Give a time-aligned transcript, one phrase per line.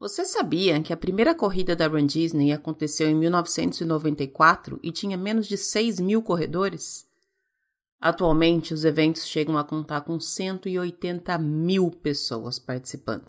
[0.00, 5.46] Você sabia que a primeira corrida da Run Disney aconteceu em 1994 e tinha menos
[5.46, 7.06] de 6 mil corredores?
[8.00, 13.28] Atualmente, os eventos chegam a contar com 180 mil pessoas participando.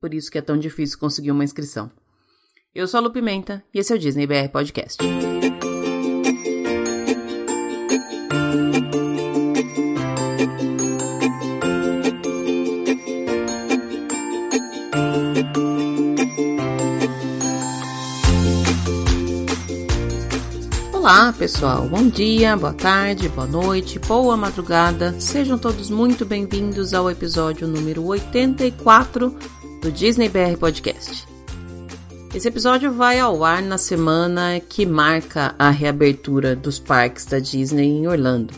[0.00, 1.90] Por isso que é tão difícil conseguir uma inscrição.
[2.72, 5.02] Eu sou a Lu Pimenta e esse é o Disney BR Podcast.
[21.02, 21.88] Olá, pessoal.
[21.88, 25.20] Bom dia, boa tarde, boa noite, boa madrugada.
[25.20, 29.36] Sejam todos muito bem-vindos ao episódio número 84
[29.82, 31.26] do Disney BR Podcast.
[32.32, 37.88] Esse episódio vai ao ar na semana que marca a reabertura dos parques da Disney
[37.88, 38.54] em Orlando.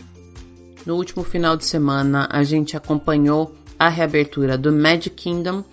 [0.85, 5.63] No último final de semana, a gente acompanhou a reabertura do Magic Kingdom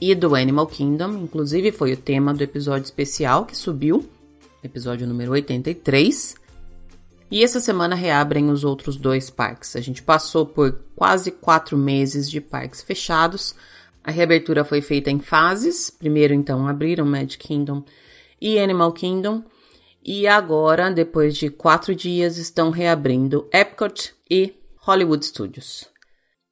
[0.00, 4.08] e do Animal Kingdom, inclusive foi o tema do episódio especial que subiu
[4.66, 6.36] episódio número 83.
[7.30, 9.74] E essa semana reabrem os outros dois parques.
[9.74, 13.54] A gente passou por quase quatro meses de parques fechados.
[14.04, 15.90] A reabertura foi feita em fases.
[15.90, 17.84] Primeiro, então, abriram Magic Kingdom
[18.40, 19.42] e Animal Kingdom.
[20.04, 25.86] E agora, depois de quatro dias, estão reabrindo Epcot e Hollywood Studios.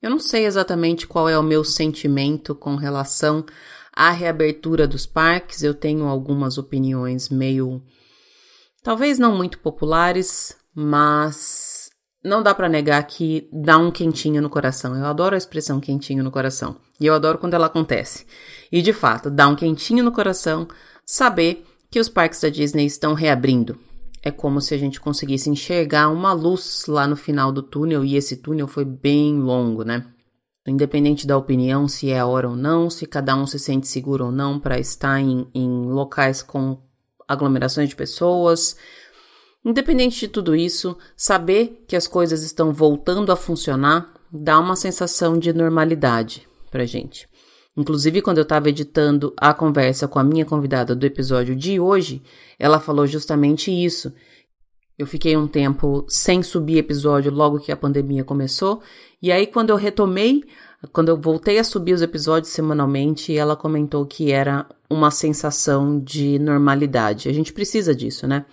[0.03, 3.47] Eu não sei exatamente qual é o meu sentimento com relação
[3.95, 5.63] à reabertura dos parques.
[5.63, 7.81] Eu tenho algumas opiniões meio
[8.85, 11.89] Talvez não muito populares, mas
[12.23, 14.95] não dá para negar que dá um quentinho no coração.
[14.95, 16.77] Eu adoro a expressão quentinho no coração.
[17.01, 18.27] E eu adoro quando ela acontece.
[18.71, 20.69] E de fato, dá um quentinho no coração
[21.03, 23.79] saber que os parques da Disney estão reabrindo.
[24.23, 28.17] É como se a gente conseguisse enxergar uma luz lá no final do túnel, e
[28.17, 30.05] esse túnel foi bem longo, né?
[30.67, 34.27] Independente da opinião, se é a hora ou não, se cada um se sente seguro
[34.27, 36.79] ou não para estar em, em locais com
[37.29, 38.77] aglomerações de pessoas.
[39.65, 45.39] Independente de tudo isso, saber que as coisas estão voltando a funcionar dá uma sensação
[45.39, 47.29] de normalidade pra gente.
[47.77, 52.23] Inclusive, quando eu estava editando a conversa com a minha convidada do episódio de hoje,
[52.59, 54.13] ela falou justamente isso.
[54.99, 58.81] Eu fiquei um tempo sem subir episódio logo que a pandemia começou,
[59.21, 60.45] e aí quando eu retomei
[60.93, 66.39] quando eu voltei a subir os episódios semanalmente, ela comentou que era uma sensação de
[66.39, 67.29] normalidade.
[67.29, 68.45] A gente precisa disso, né?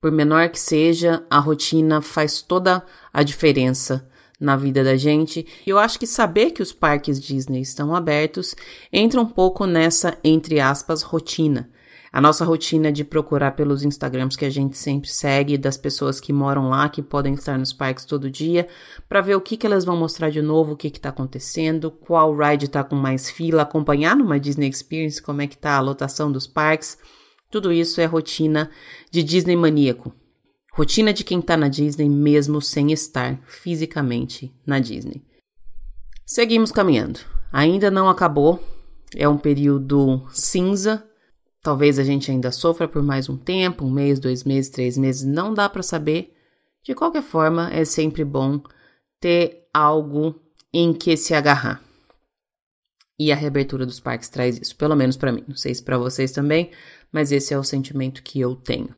[0.00, 4.08] Por menor que seja, a rotina faz toda a diferença
[4.40, 5.46] na vida da gente.
[5.66, 8.54] E eu acho que saber que os parques Disney estão abertos
[8.92, 11.68] entra um pouco nessa, entre aspas, rotina
[12.12, 16.32] a nossa rotina de procurar pelos Instagrams que a gente sempre segue, das pessoas que
[16.32, 18.66] moram lá, que podem estar nos parques todo dia,
[19.08, 22.34] para ver o que, que elas vão mostrar de novo, o que está acontecendo, qual
[22.36, 26.32] ride está com mais fila, acompanhar numa Disney Experience como é que está a lotação
[26.32, 26.98] dos parques.
[27.50, 28.70] Tudo isso é rotina
[29.10, 30.14] de Disney maníaco.
[30.72, 35.22] Rotina de quem está na Disney mesmo sem estar fisicamente na Disney.
[36.24, 37.20] Seguimos caminhando.
[37.52, 38.62] Ainda não acabou.
[39.16, 41.07] É um período cinza
[41.62, 45.24] Talvez a gente ainda sofra por mais um tempo, um mês, dois meses, três meses,
[45.24, 46.34] não dá para saber.
[46.82, 48.60] De qualquer forma, é sempre bom
[49.20, 50.40] ter algo
[50.72, 51.82] em que se agarrar.
[53.18, 55.44] E a reabertura dos parques traz isso, pelo menos para mim.
[55.48, 56.70] Não sei se para vocês também,
[57.10, 58.94] mas esse é o sentimento que eu tenho.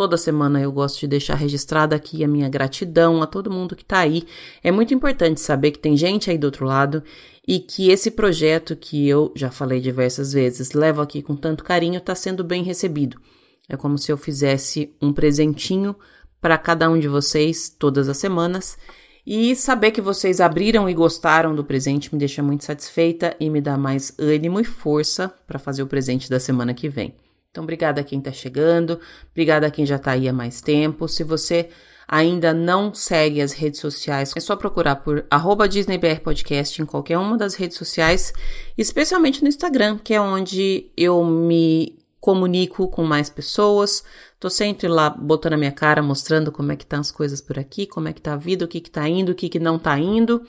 [0.00, 3.82] Toda semana eu gosto de deixar registrada aqui a minha gratidão a todo mundo que
[3.82, 4.24] está aí.
[4.64, 7.04] É muito importante saber que tem gente aí do outro lado
[7.46, 11.98] e que esse projeto que eu já falei diversas vezes, levo aqui com tanto carinho,
[11.98, 13.20] está sendo bem recebido.
[13.68, 15.94] É como se eu fizesse um presentinho
[16.40, 18.78] para cada um de vocês todas as semanas.
[19.26, 23.60] E saber que vocês abriram e gostaram do presente me deixa muito satisfeita e me
[23.60, 27.14] dá mais ânimo e força para fazer o presente da semana que vem.
[27.50, 29.00] Então, obrigada a quem está chegando,
[29.32, 31.08] obrigada a quem já está aí há mais tempo.
[31.08, 31.68] Se você
[32.06, 37.18] ainda não segue as redes sociais, é só procurar por arroba DisneyBR Podcast em qualquer
[37.18, 38.32] uma das redes sociais,
[38.78, 44.04] especialmente no Instagram, que é onde eu me comunico com mais pessoas.
[44.38, 47.40] Tô sempre lá botando a minha cara, mostrando como é que estão tá as coisas
[47.40, 49.48] por aqui, como é que tá a vida, o que que tá indo, o que
[49.48, 50.40] que não tá indo.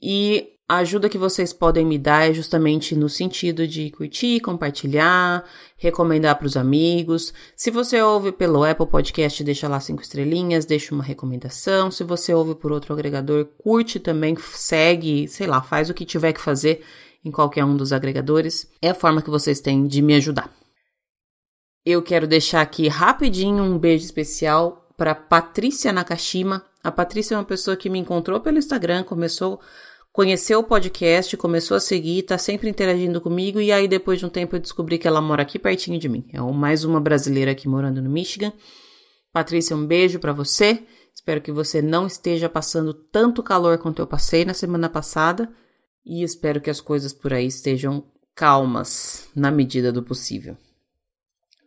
[0.00, 5.44] E a ajuda que vocês podem me dar é justamente no sentido de curtir, compartilhar,
[5.76, 7.34] recomendar para os amigos.
[7.54, 11.90] Se você ouve pelo Apple Podcast, deixa lá cinco estrelinhas, deixa uma recomendação.
[11.90, 16.32] Se você ouve por outro agregador, curte também, segue, sei lá, faz o que tiver
[16.32, 16.82] que fazer
[17.24, 18.66] em qualquer um dos agregadores.
[18.80, 20.50] É a forma que vocês têm de me ajudar.
[21.84, 26.64] Eu quero deixar aqui rapidinho um beijo especial para Patrícia Nakashima.
[26.82, 29.60] A Patrícia é uma pessoa que me encontrou pelo Instagram, começou
[30.12, 34.28] conheceu o podcast, começou a seguir, tá sempre interagindo comigo e aí depois de um
[34.28, 36.24] tempo eu descobri que ela mora aqui pertinho de mim.
[36.32, 38.52] É mais uma brasileira aqui morando no Michigan.
[39.32, 40.82] Patrícia, um beijo para você.
[41.14, 45.50] Espero que você não esteja passando tanto calor quanto eu passei na semana passada
[46.04, 48.04] e espero que as coisas por aí estejam
[48.34, 50.56] calmas na medida do possível.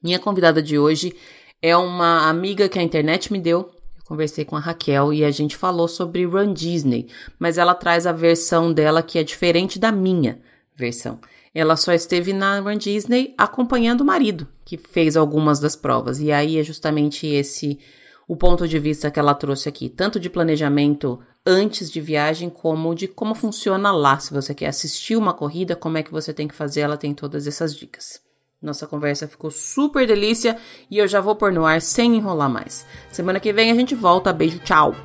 [0.03, 1.15] Minha convidada de hoje
[1.61, 3.71] é uma amiga que a internet me deu.
[4.07, 7.07] Conversei com a Raquel e a gente falou sobre Run Disney,
[7.39, 10.39] mas ela traz a versão dela que é diferente da minha
[10.75, 11.19] versão.
[11.53, 16.19] Ela só esteve na Run Disney acompanhando o marido, que fez algumas das provas.
[16.19, 17.79] E aí é justamente esse
[18.27, 22.93] o ponto de vista que ela trouxe aqui, tanto de planejamento antes de viagem, como
[22.93, 24.19] de como funciona lá.
[24.19, 27.13] Se você quer assistir uma corrida, como é que você tem que fazer, ela tem
[27.13, 28.24] todas essas dicas.
[28.65, 30.57] Nossa conversa ficou super delícia
[30.89, 32.83] e eu já vou pôr no ar sem enrolar mais.
[33.11, 34.33] Semana que vem a gente volta.
[34.33, 34.95] Beijo, tchau!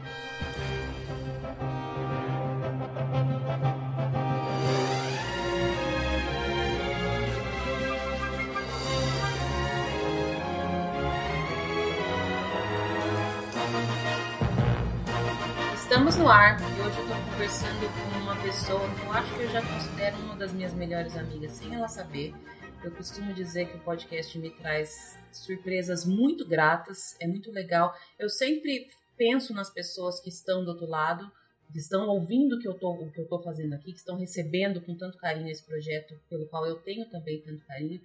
[15.75, 19.43] Estamos no ar e hoje eu estou conversando com uma pessoa que eu acho que
[19.43, 22.33] eu já considero uma das minhas melhores amigas, sem ela saber.
[22.83, 27.95] Eu costumo dizer que o podcast me traz surpresas muito gratas, é muito legal.
[28.19, 28.89] Eu sempre
[29.19, 31.31] penso nas pessoas que estão do outro lado,
[31.71, 35.51] que estão ouvindo o que eu tô fazendo aqui, que estão recebendo com tanto carinho
[35.51, 38.01] esse projeto, pelo qual eu tenho também tanto carinho.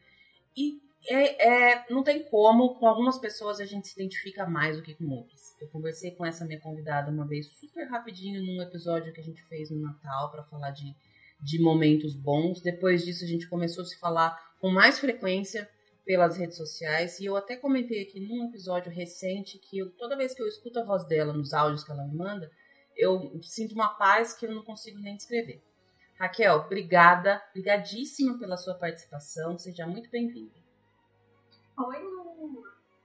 [0.57, 4.83] E é, é, não tem como, com algumas pessoas a gente se identifica mais do
[4.83, 5.55] que com outras.
[5.61, 9.41] Eu conversei com essa minha convidada uma vez super rapidinho num episódio que a gente
[9.43, 10.93] fez no Natal para falar de,
[11.39, 12.59] de momentos bons.
[12.59, 15.69] Depois disso a gente começou a se falar com mais frequência
[16.03, 17.19] pelas redes sociais.
[17.19, 20.79] E eu até comentei aqui num episódio recente que eu, toda vez que eu escuto
[20.79, 22.49] a voz dela nos áudios que ela me manda,
[22.97, 25.61] eu sinto uma paz que eu não consigo nem descrever.
[26.19, 29.55] Raquel, obrigada, brigadíssima pela sua participação.
[29.55, 30.55] Seja muito bem-vinda.
[31.77, 32.01] Oi.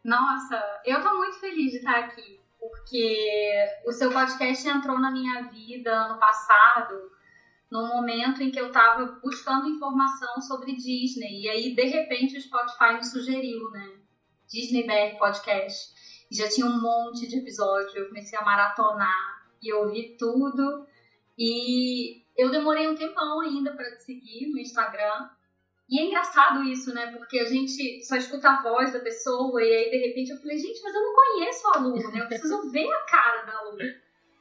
[0.03, 5.43] Nossa, eu tô muito feliz de estar aqui, porque o seu podcast entrou na minha
[5.51, 7.19] vida ano passado
[7.70, 11.43] no momento em que eu estava buscando informação sobre Disney.
[11.43, 13.99] E aí, de repente, o Spotify me sugeriu, né?
[14.49, 15.94] Disney BR Podcast.
[16.31, 17.96] E já tinha um monte de episódio.
[17.96, 20.87] Eu comecei a maratonar e ouvi tudo.
[21.38, 25.31] E eu demorei um tempão ainda para te seguir no Instagram.
[25.88, 27.12] E é engraçado isso, né?
[27.12, 30.56] Porque a gente só escuta a voz da pessoa e aí de repente eu falei,
[30.56, 32.20] gente, mas eu não conheço a Lu, né?
[32.20, 33.78] Eu preciso ver a cara da Lu.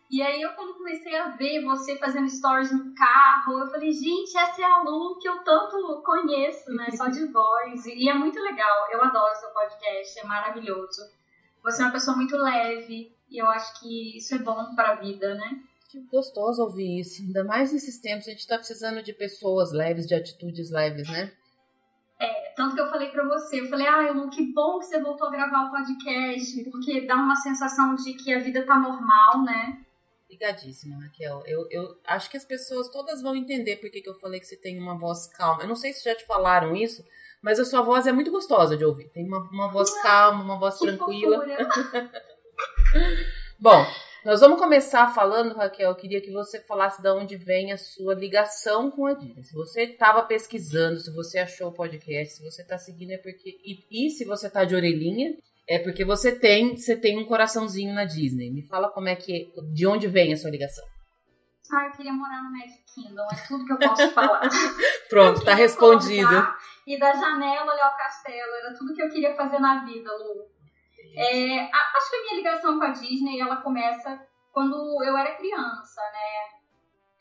[0.09, 4.35] E aí eu quando comecei a ver você fazendo stories no carro, eu falei, gente,
[4.35, 6.89] essa é a Lu que eu tanto conheço, né?
[6.91, 7.85] Só de voz.
[7.85, 8.87] E é muito legal.
[8.91, 11.01] Eu adoro seu podcast, é maravilhoso.
[11.63, 14.95] Você é uma pessoa muito leve e eu acho que isso é bom para a
[14.95, 15.61] vida, né?
[15.89, 17.21] Que gostoso ouvir isso.
[17.21, 21.31] Ainda mais nesses tempos, a gente tá precisando de pessoas leves, de atitudes leves, né?
[22.19, 24.99] É, tanto que eu falei para você, eu falei, ah, Lu, que bom que você
[24.99, 29.43] voltou a gravar o podcast, porque dá uma sensação de que a vida tá normal,
[29.43, 29.85] né?
[30.29, 31.41] Obrigadíssima, Raquel.
[31.47, 34.45] Eu, eu acho que as pessoas todas vão entender por que, que eu falei que
[34.45, 35.63] você tem uma voz calma.
[35.63, 37.03] Eu não sei se já te falaram isso,
[37.41, 39.09] mas a sua voz é muito gostosa de ouvir.
[39.09, 41.43] Tem uma, uma voz calma, uma voz tranquila.
[43.59, 43.83] Bom,
[44.23, 45.89] nós vamos começar falando, Raquel.
[45.89, 49.43] Eu queria que você falasse de onde vem a sua ligação com a Disney.
[49.43, 53.59] Se você estava pesquisando, se você achou o podcast, se você está seguindo, é porque.
[53.65, 55.35] E, e se você está de orelhinha,
[55.69, 58.49] é porque você tem, você tem um coraçãozinho na Disney.
[58.49, 60.83] Me fala como é que, de onde vem a sua ligação?
[61.71, 64.41] Ah, eu queria morar no Magic Kingdom, é tudo que eu posso falar.
[65.07, 66.47] Pronto, tá respondido.
[66.87, 70.49] E da janela olhar o castelo, era tudo que eu queria fazer na vida, Lu.
[71.15, 74.19] É, acho que a minha ligação com a Disney, ela começa
[74.51, 76.59] quando eu era criança, né?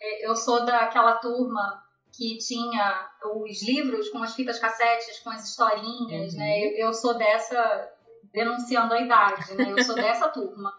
[0.00, 1.82] É, eu sou daquela turma
[2.16, 6.44] que tinha os livros com as fitas cassetes, com as historinhas, né?
[6.44, 6.48] uhum.
[6.48, 6.60] né?
[6.64, 7.97] Eu, eu sou dessa
[8.32, 9.72] denunciando a idade, né?
[9.72, 10.72] Eu sou dessa turma.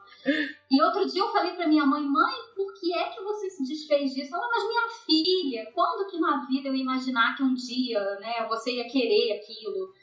[0.69, 3.63] E outro dia eu falei para minha mãe, mãe, por que é que você se
[3.63, 4.35] desfez disso?
[4.35, 8.45] Ela, mas minha filha, quando que na vida eu ia imaginar que um dia, né,
[8.47, 9.93] você ia querer aquilo?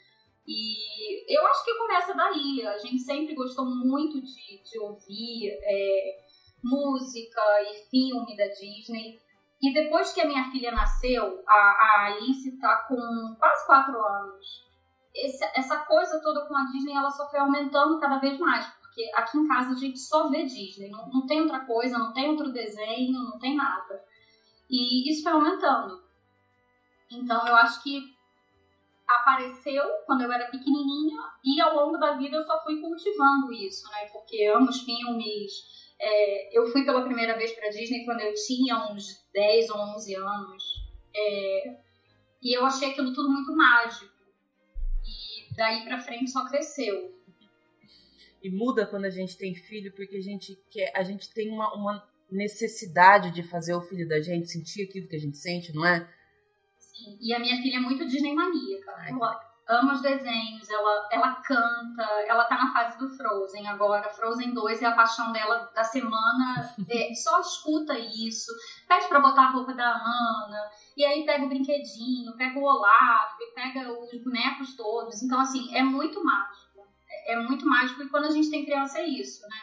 [0.47, 2.65] E eu acho que começa daí.
[2.65, 6.17] A gente sempre gostou muito de, de ouvir é,
[6.63, 9.19] música e filme da Disney.
[9.61, 14.66] E depois que a minha filha nasceu, a, a Alice tá com quase quatro anos
[15.25, 19.09] esse, essa coisa toda com a Disney ela só foi aumentando cada vez mais, porque
[19.15, 22.29] aqui em casa a gente só vê Disney, não, não tem outra coisa, não tem
[22.29, 24.03] outro desenho, não tem nada.
[24.69, 26.03] E isso foi aumentando.
[27.11, 28.15] Então eu acho que
[29.07, 33.89] apareceu quando eu era pequenininha e ao longo da vida eu só fui cultivando isso,
[33.89, 34.05] né?
[34.11, 35.51] Porque amo os filmes,
[35.99, 40.15] É, eu fui pela primeira vez para Disney quando eu tinha uns 10 ou 11
[40.15, 40.63] anos.
[41.15, 41.75] É,
[42.41, 44.16] e eu achei aquilo tudo muito mágico.
[45.57, 47.11] Daí para frente só cresceu.
[48.43, 51.73] E muda quando a gente tem filho, porque a gente quer, a gente tem uma,
[51.73, 55.83] uma necessidade de fazer o filho da gente sentir aquilo que a gente sente, não
[55.83, 56.07] é?
[56.77, 57.17] Sim.
[57.19, 59.07] E a minha filha é muito Disney maníaca.
[59.07, 64.09] Ela ama os desenhos, ela, ela canta, ela tá na fase do Frozen agora.
[64.09, 66.75] Frozen 2 é a paixão dela da semana.
[66.89, 68.51] É, só escuta isso,
[68.87, 73.37] pede pra botar a roupa da Ana, e aí pega o brinquedinho, pega o Olaf,
[73.53, 75.21] pega os bonecos todos.
[75.21, 76.87] Então, assim, é muito mágico.
[77.09, 79.57] É, é muito mágico e quando a gente tem criança é isso, né?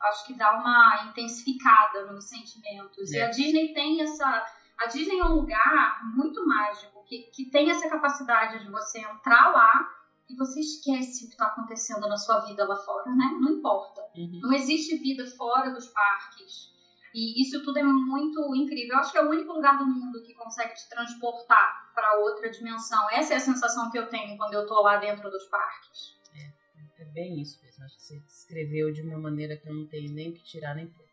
[0.00, 3.12] Acho que dá uma intensificada nos sentimentos.
[3.12, 3.18] É.
[3.18, 4.46] E a Disney tem essa.
[4.78, 9.52] A Disney é um lugar muito mágico, que, que tem essa capacidade de você entrar
[9.52, 9.98] lá
[10.28, 13.38] e você esquece o que está acontecendo na sua vida lá fora, né?
[13.40, 14.02] Não importa.
[14.14, 14.40] Uhum.
[14.42, 16.76] Não existe vida fora dos parques.
[17.14, 18.94] E isso tudo é muito incrível.
[18.94, 22.50] Eu acho que é o único lugar do mundo que consegue te transportar para outra
[22.50, 23.10] dimensão.
[23.10, 26.18] Essa é a sensação que eu tenho quando eu estou lá dentro dos parques.
[26.34, 27.84] É, é bem isso mesmo.
[27.84, 30.86] Acho que você descreveu de uma maneira que eu não tenho nem que tirar nem
[30.86, 31.06] pôr.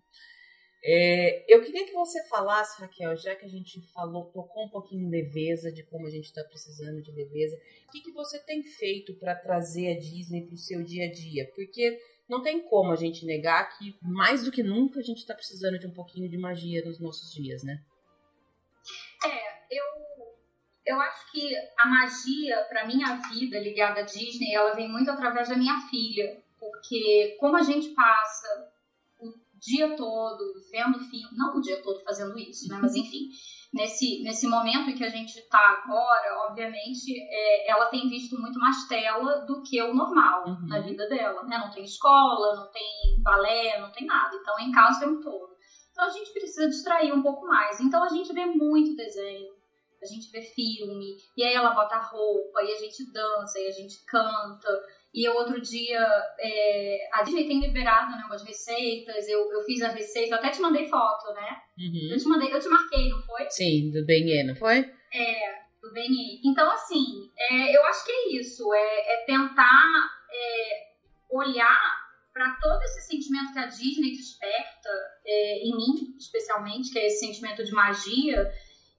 [0.82, 5.06] É, eu queria que você falasse, Raquel, já que a gente falou, tocou um pouquinho
[5.06, 7.56] em leveza, de como a gente está precisando de leveza,
[7.86, 11.12] o que, que você tem feito para trazer a Disney para o seu dia a
[11.12, 11.50] dia?
[11.54, 15.34] Porque não tem como a gente negar que, mais do que nunca, a gente está
[15.34, 17.82] precisando de um pouquinho de magia nos nossos dias, né?
[19.26, 19.84] É, eu,
[20.86, 25.48] eu acho que a magia, para minha vida ligada à Disney, ela vem muito através
[25.48, 26.42] da minha filha.
[26.58, 28.70] Porque como a gente passa
[29.60, 30.38] dia todo
[30.70, 32.78] vendo filme, não o dia todo fazendo isso, né?
[32.80, 33.28] Mas enfim,
[33.72, 38.58] nesse, nesse momento em que a gente está agora, obviamente, é, ela tem visto muito
[38.58, 40.66] mais tela do que o normal uhum.
[40.66, 41.58] na vida dela, né?
[41.58, 44.34] Não tem escola, não tem balé, não tem nada.
[44.34, 45.50] Então é em casa o tempo todo.
[45.92, 47.78] Então a gente precisa distrair um pouco mais.
[47.80, 49.52] Então a gente vê muito desenho,
[50.02, 53.70] a gente vê filme, e aí ela bota roupa, e a gente dança, e a
[53.70, 54.82] gente canta.
[55.12, 55.98] E eu outro dia,
[56.38, 60.50] é, a Disney tem liberado né, umas receitas, eu, eu fiz a receita, eu até
[60.50, 61.56] te mandei foto, né?
[61.78, 62.12] Uhum.
[62.12, 63.50] Eu te mandei, eu te marquei, não foi?
[63.50, 64.78] Sim, do Benê, não foi?
[65.12, 66.40] É, do Benê.
[66.44, 70.90] Então, assim, é, eu acho que é isso, é, é tentar é,
[71.28, 72.00] olhar
[72.32, 74.90] para todo esse sentimento que a Disney desperta,
[75.26, 78.48] é, em mim, especialmente, que é esse sentimento de magia,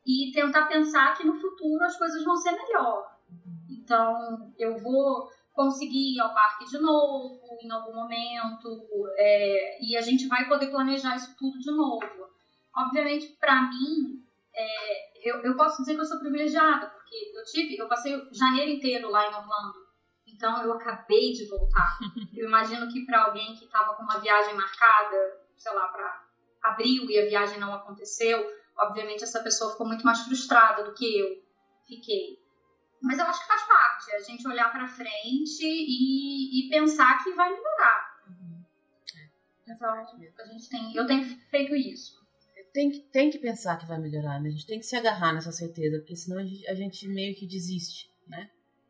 [0.06, 3.18] e tentar pensar que no futuro as coisas vão ser melhor.
[3.30, 3.78] Uhum.
[3.80, 10.02] Então, eu vou conseguir ir ao parque de novo em algum momento é, e a
[10.02, 12.30] gente vai poder planejar isso tudo de novo.
[12.76, 17.78] Obviamente, para mim, é, eu, eu posso dizer que eu sou privilegiada porque eu tive,
[17.78, 19.92] eu passei o janeiro inteiro lá em Orlando,
[20.26, 22.00] então eu acabei de voltar.
[22.36, 26.26] Eu imagino que para alguém que estava com uma viagem marcada, sei lá, para
[26.64, 28.44] abril e a viagem não aconteceu,
[28.78, 31.44] obviamente essa pessoa ficou muito mais frustrada do que eu
[31.86, 32.41] fiquei.
[33.02, 37.34] Mas eu acho que faz parte, a gente olhar para frente e, e, pensar que
[37.34, 38.24] vai melhorar.
[38.28, 38.64] Uhum.
[39.68, 42.22] Então, a gente tem, eu tenho feito isso.
[42.72, 44.50] Tem que, tem que pensar que vai melhorar, né?
[44.50, 47.36] A gente tem que se agarrar nessa certeza, porque senão a gente, a gente meio
[47.36, 48.50] que desiste, né?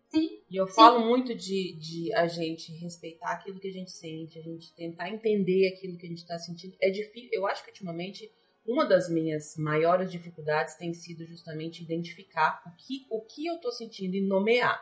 [0.10, 0.42] Sim.
[0.50, 0.74] E eu sim.
[0.74, 5.10] falo muito de, de a gente respeitar aquilo que a gente sente, a gente tentar
[5.10, 6.76] entender aquilo que a gente está sentindo.
[6.82, 7.30] É difícil.
[7.32, 8.30] Eu acho que ultimamente
[8.66, 13.72] uma das minhas maiores dificuldades tem sido justamente identificar o que, o que eu estou
[13.72, 14.82] sentindo e nomear.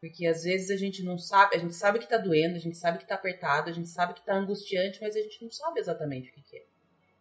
[0.00, 2.76] Porque às vezes a gente não sabe, a gente sabe que está doendo, a gente
[2.76, 5.80] sabe que está apertado, a gente sabe que está angustiante, mas a gente não sabe
[5.80, 6.66] exatamente o que, que é.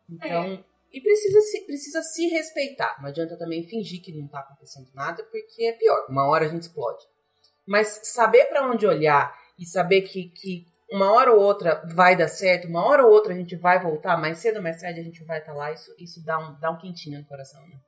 [0.10, 0.64] Então, é.
[0.92, 2.98] e precisa se, precisa se respeitar.
[3.02, 6.08] Não adianta também fingir que não está acontecendo nada, porque é pior.
[6.10, 7.06] Uma hora a gente explode.
[7.66, 12.28] Mas saber para onde olhar e saber que, que uma hora ou outra vai dar
[12.28, 15.04] certo, uma hora ou outra a gente vai voltar, mais cedo ou mais tarde a
[15.04, 17.80] gente vai estar tá lá, isso, isso dá, um, dá um quentinho no coração, né?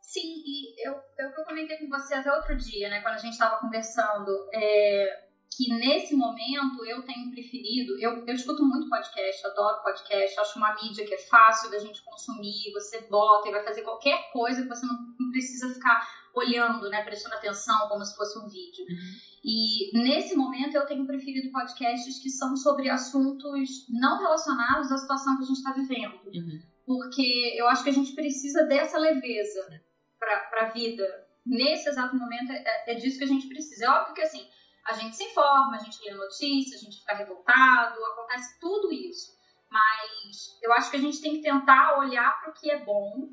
[0.00, 3.34] Sim, e eu, eu, eu comentei com você até outro dia, né, quando a gente
[3.34, 9.82] estava conversando, é, que nesse momento eu tenho preferido, eu, eu escuto muito podcast, adoro
[9.82, 13.82] podcast, acho uma mídia que é fácil da gente consumir, você bota e vai fazer
[13.82, 18.38] qualquer coisa que você não, não precisa ficar olhando, né, prestando atenção como se fosse
[18.38, 18.84] um vídeo.
[18.88, 19.28] Uhum.
[19.44, 25.36] E nesse momento eu tenho preferido podcasts que são sobre assuntos não relacionados à situação
[25.36, 26.20] que a gente está vivendo.
[26.26, 26.60] Uhum.
[26.86, 29.82] Porque eu acho que a gente precisa dessa leveza
[30.18, 31.04] para a vida.
[31.44, 33.86] Nesse exato momento é, é disso que a gente precisa.
[33.86, 34.46] É óbvio que assim,
[34.86, 39.36] a gente se informa, a gente lê notícias, a gente fica revoltado, acontece tudo isso.
[39.70, 43.30] Mas eu acho que a gente tem que tentar olhar para o que é bom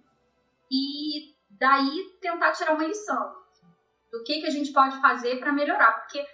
[0.72, 3.36] e daí tentar tirar uma lição
[4.12, 6.00] do que, que a gente pode fazer para melhorar.
[6.02, 6.26] Porque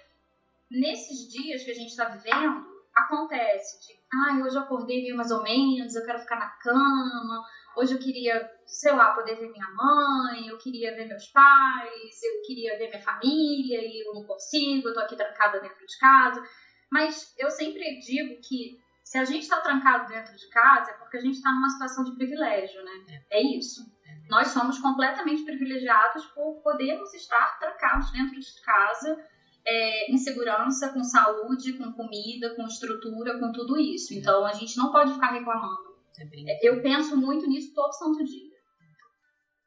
[0.69, 5.31] nesses dias que a gente está vivendo, acontece de, ah, hoje eu acordei meio mais
[5.31, 7.43] ou menos, eu quero ficar na cama,
[7.75, 12.41] hoje eu queria, sei lá, poder ver minha mãe, eu queria ver meus pais, eu
[12.45, 16.43] queria ver minha família e eu não consigo, eu tô aqui trancada dentro de casa.
[16.91, 21.17] Mas eu sempre digo que se a gente está trancado dentro de casa é porque
[21.17, 23.23] a gente está numa situação de privilégio, né?
[23.29, 23.81] É, é isso.
[24.25, 29.17] É Nós somos completamente privilegiados por podermos estar trancados dentro de casa
[29.65, 34.13] é, em segurança, com saúde, com comida, com estrutura, com tudo isso.
[34.13, 35.91] Então a gente não pode ficar reclamando.
[36.19, 38.51] É eu penso muito nisso todo santo dia.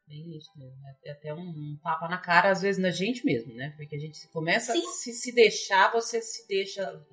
[0.07, 0.77] Bem isso mesmo.
[1.03, 3.73] É até um, um tapa na cara, às vezes, na gente mesmo, né?
[3.75, 4.79] Porque a gente começa Sim.
[4.79, 7.03] a se, se deixar, você se deixa.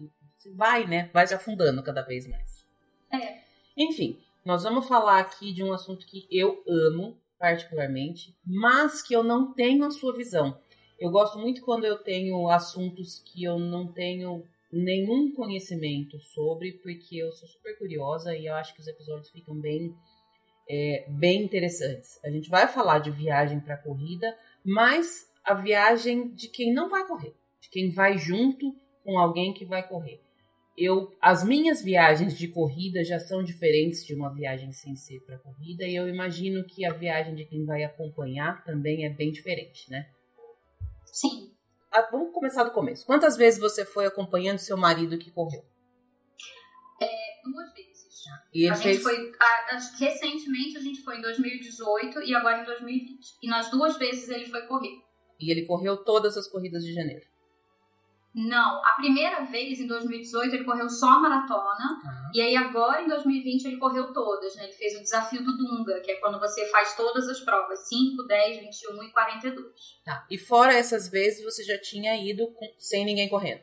[0.55, 1.09] Vai, né?
[1.13, 2.67] Vai se afundando cada vez mais.
[3.11, 3.41] É.
[3.77, 9.25] Enfim, nós vamos falar aqui de um assunto que eu amo particularmente, mas que eu
[9.25, 10.57] não tenho a sua visão.
[10.97, 17.17] Eu gosto muito quando eu tenho assuntos que eu não tenho nenhum conhecimento sobre, porque
[17.17, 19.93] eu sou super curiosa e eu acho que os episódios ficam bem,
[20.71, 22.21] é, bem interessantes.
[22.25, 27.05] A gente vai falar de viagem para corrida, mas a viagem de quem não vai
[27.05, 28.73] correr, de quem vai junto
[29.03, 30.23] com alguém que vai correr.
[30.77, 35.39] Eu, as minhas viagens de corrida já são diferentes de uma viagem sem ser para
[35.39, 39.91] corrida e eu imagino que a viagem de quem vai acompanhar também é bem diferente,
[39.91, 40.09] né?
[41.05, 41.53] Sim.
[41.91, 43.05] Ah, vamos começar do começo.
[43.05, 45.63] Quantas vezes você foi acompanhando seu marido que correu?
[46.99, 47.07] É,
[47.45, 47.93] duas vezes.
[48.33, 48.97] Ah, e ele a fez...
[48.97, 49.33] gente foi.
[49.39, 53.37] A, a, recentemente a gente foi em 2018 e agora em 2020.
[53.43, 55.03] E nas duas vezes ele foi correr.
[55.39, 57.27] E ele correu todas as corridas de janeiro.
[58.35, 62.31] Não, a primeira vez em 2018 ele correu só a maratona uhum.
[62.33, 64.65] e aí agora em 2020 ele correu todas, né?
[64.65, 68.23] Ele fez o desafio do Dunga, que é quando você faz todas as provas, 5,
[68.23, 69.67] 10, 21 e 42.
[70.03, 70.27] Tá.
[70.31, 73.63] E fora essas vezes você já tinha ido com, sem ninguém correndo?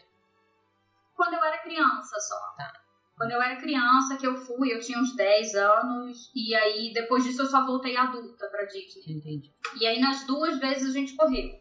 [1.15, 2.39] Quando eu era criança só.
[2.55, 2.71] Tá.
[3.17, 7.23] Quando eu era criança que eu fui, eu tinha uns 10 anos e aí depois
[7.23, 9.15] disso eu só voltei adulta pra Disney.
[9.17, 9.51] Entendi.
[9.81, 11.59] E aí nas duas vezes a gente correu.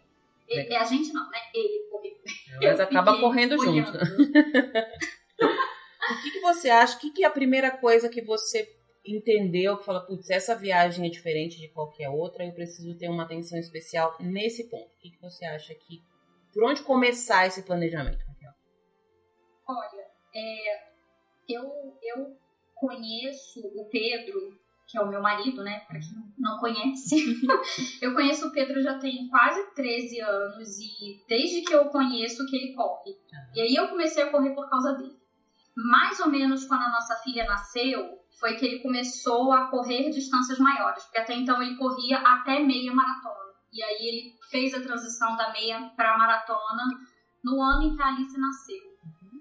[0.49, 1.39] E, a gente não, né?
[1.55, 2.17] Ele correu.
[2.63, 3.93] Mas acaba correndo junto.
[3.93, 3.99] o
[6.23, 6.97] que, que você acha?
[6.97, 8.67] O que, que é a primeira coisa que você
[9.07, 13.25] entendeu, que fala, putz, essa viagem é diferente de qualquer outra, eu preciso ter uma
[13.25, 14.95] atenção especial nesse ponto.
[14.95, 16.03] O que, que você acha que.
[16.53, 18.53] Por onde começar esse planejamento, Raquel?
[19.69, 20.89] Olha, é,
[21.49, 22.37] eu, eu
[22.75, 24.59] conheço o Pedro
[24.89, 25.81] que é o meu marido, né?
[25.81, 27.15] Para quem não conhece.
[28.01, 32.57] eu conheço o Pedro já tem quase 13 anos e desde que eu conheço que
[32.57, 33.15] ele corre.
[33.55, 35.17] E aí eu comecei a correr por causa dele.
[35.77, 40.59] Mais ou menos quando a nossa filha nasceu, foi que ele começou a correr distâncias
[40.59, 43.53] maiores, porque até então ele corria até meia maratona.
[43.71, 46.85] E aí ele fez a transição da meia para a maratona
[47.45, 48.89] no ano em que a Alice nasceu.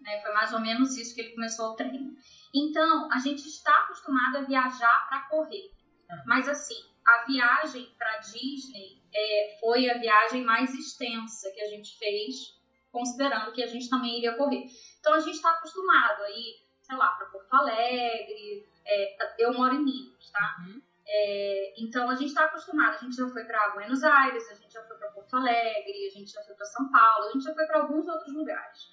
[0.08, 0.22] Né?
[0.22, 2.16] Foi mais ou menos isso que ele começou o treino.
[2.56, 5.70] Então, a gente está acostumado a viajar para correr.
[6.10, 6.24] Ah.
[6.26, 11.98] Mas assim, a viagem para Disney é, foi a viagem mais extensa que a gente
[12.00, 12.58] fez,
[12.90, 14.66] considerando que a gente também iria correr.
[15.00, 18.66] Então a gente está acostumado a ir, sei lá, para Porto Alegre.
[18.86, 20.56] É, eu moro em Minas, tá?
[20.62, 20.82] Uhum.
[21.06, 22.96] É, então a gente está acostumado.
[22.96, 26.18] A gente já foi para Buenos Aires, a gente já foi para Porto Alegre, a
[26.18, 28.90] gente já foi para São Paulo, a gente já foi para alguns outros lugares.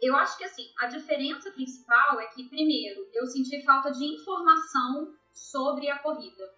[0.00, 5.14] Eu acho que assim, a diferença principal é que, primeiro, eu senti falta de informação
[5.32, 6.54] sobre a corrida.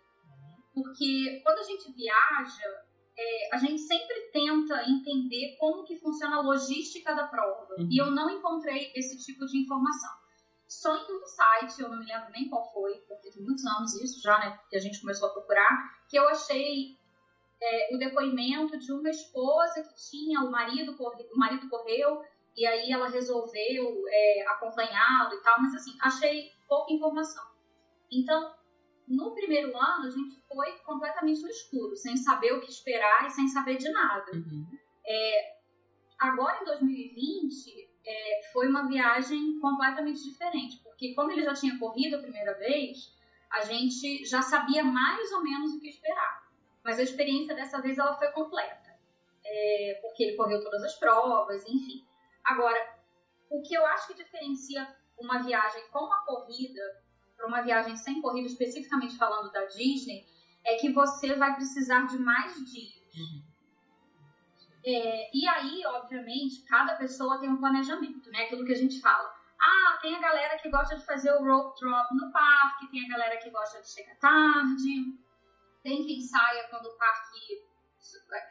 [0.73, 2.85] Porque quando a gente viaja,
[3.17, 7.75] é, a gente sempre tenta entender como que funciona a logística da prova.
[7.79, 7.89] Uhum.
[7.91, 10.11] E eu não encontrei esse tipo de informação.
[10.67, 13.95] Só em um site, eu não me lembro nem qual foi, porque tem muitos anos
[14.01, 14.59] isso já, né?
[14.71, 16.97] Que a gente começou a procurar, que eu achei
[17.61, 22.23] é, o depoimento de uma esposa que tinha o marido, o marido correu
[22.57, 27.45] e aí ela resolveu é, acompanhá-lo e tal, mas assim, achei pouca informação.
[28.11, 28.55] Então,
[29.09, 33.31] no primeiro ano, a gente foi completamente no escuro, sem saber o que esperar e
[33.31, 34.31] sem saber de nada.
[34.33, 34.67] Uhum.
[35.07, 35.57] É,
[36.19, 42.17] agora, em 2020, é, foi uma viagem completamente diferente, porque como ele já tinha corrido
[42.17, 43.13] a primeira vez,
[43.51, 46.43] a gente já sabia mais ou menos o que esperar.
[46.85, 48.99] Mas a experiência dessa vez ela foi completa,
[49.45, 52.05] é, porque ele correu todas as provas, enfim.
[52.45, 52.79] Agora,
[53.51, 54.87] o que eu acho que diferencia
[55.19, 56.81] uma viagem com uma corrida
[57.37, 60.25] para uma viagem sem corrida, especificamente falando da Disney,
[60.65, 63.15] é que você vai precisar de mais dias.
[63.17, 63.43] Uhum.
[64.85, 68.45] É, e aí, obviamente, cada pessoa tem um planejamento, né?
[68.45, 69.33] Aquilo que a gente fala.
[69.61, 73.09] Ah, tem a galera que gosta de fazer o rope drop no parque, tem a
[73.09, 75.17] galera que gosta de chegar tarde,
[75.85, 77.63] tem quem saia quando o parque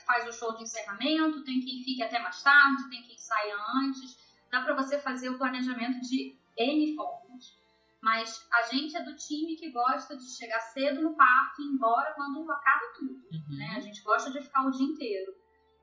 [0.06, 4.18] faz o show de encerramento, tem quem fique até mais tarde, tem quem saia antes.
[4.52, 7.60] Dá para você fazer o planejamento de N formas.
[8.02, 11.70] Mas a gente é do time que gosta de chegar cedo no parque e ir
[11.70, 13.24] embora quando acaba tudo.
[13.32, 13.58] Uhum.
[13.58, 13.76] Né?
[13.78, 15.36] A gente gosta de ficar o dia inteiro.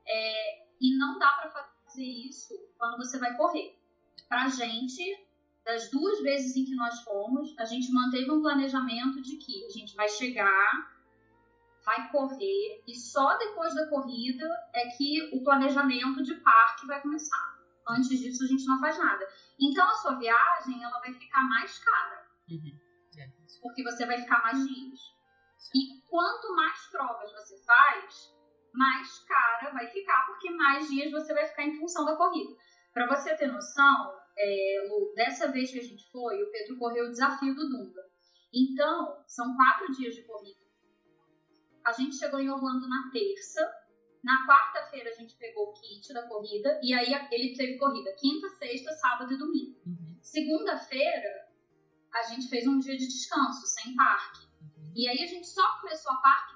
[0.05, 3.77] É, e não dá para fazer isso quando você vai correr.
[4.27, 5.01] Pra gente,
[5.63, 9.69] das duas vezes em que nós fomos, a gente manteve um planejamento de que a
[9.69, 10.98] gente vai chegar,
[11.89, 17.57] vai correr e só depois da corrida é que o planejamento de parque vai começar.
[17.89, 19.27] Antes disso a gente não faz nada.
[19.59, 22.27] Então a sua viagem ela vai ficar mais cara.
[22.47, 22.79] Uhum.
[23.17, 23.27] É.
[23.63, 24.99] Porque você vai ficar mais dias.
[25.73, 28.35] E quanto mais provas você faz,
[28.71, 32.55] mais cara vai ficar, porque mais dias você vai ficar em função da corrida.
[32.93, 37.05] Para você ter noção, é, Lu, dessa vez que a gente foi, o Pedro correu
[37.05, 38.01] o desafio do Dunga.
[38.53, 40.68] Então, são quatro dias de corrida.
[41.89, 43.61] A gente chegou em Orlando na terça.
[44.23, 48.47] Na quarta-feira a gente pegou o kit da corrida e aí ele teve corrida quinta,
[48.49, 49.79] sexta, sábado e domingo.
[49.87, 50.17] Uhum.
[50.21, 51.47] Segunda-feira
[52.13, 54.45] a gente fez um dia de descanso, sem parque.
[54.61, 54.91] Uhum.
[54.95, 56.55] E aí a gente só começou a parque,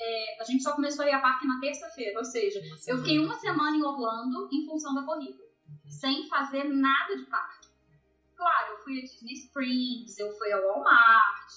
[0.00, 3.18] é, a gente só começou a ir a parque na terça-feira, ou seja, eu fiquei
[3.18, 5.44] uma semana em Orlando em função da corrida
[5.86, 7.68] sem fazer nada de parque.
[8.36, 11.52] Claro, eu fui a Disney Springs, eu fui ao Walmart,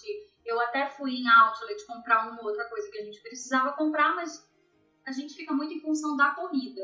[0.47, 4.49] eu até fui em Outlet comprar uma outra coisa que a gente precisava comprar, mas
[5.05, 6.81] a gente fica muito em função da corrida.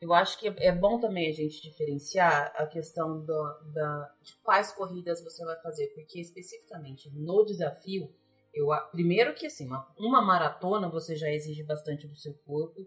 [0.00, 4.72] Eu acho que é bom também a gente diferenciar a questão do, da, de quais
[4.72, 8.12] corridas você vai fazer, porque especificamente no desafio,
[8.54, 12.86] eu primeiro que assim, uma, uma maratona você já exige bastante do seu corpo,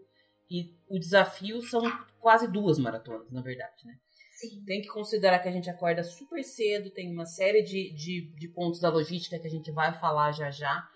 [0.50, 1.82] e o desafio são
[2.20, 3.98] quase duas maratonas, na verdade, né?
[4.42, 4.64] Sim.
[4.64, 8.48] Tem que considerar que a gente acorda super cedo, tem uma série de, de, de
[8.48, 10.88] pontos da logística que a gente vai falar já já.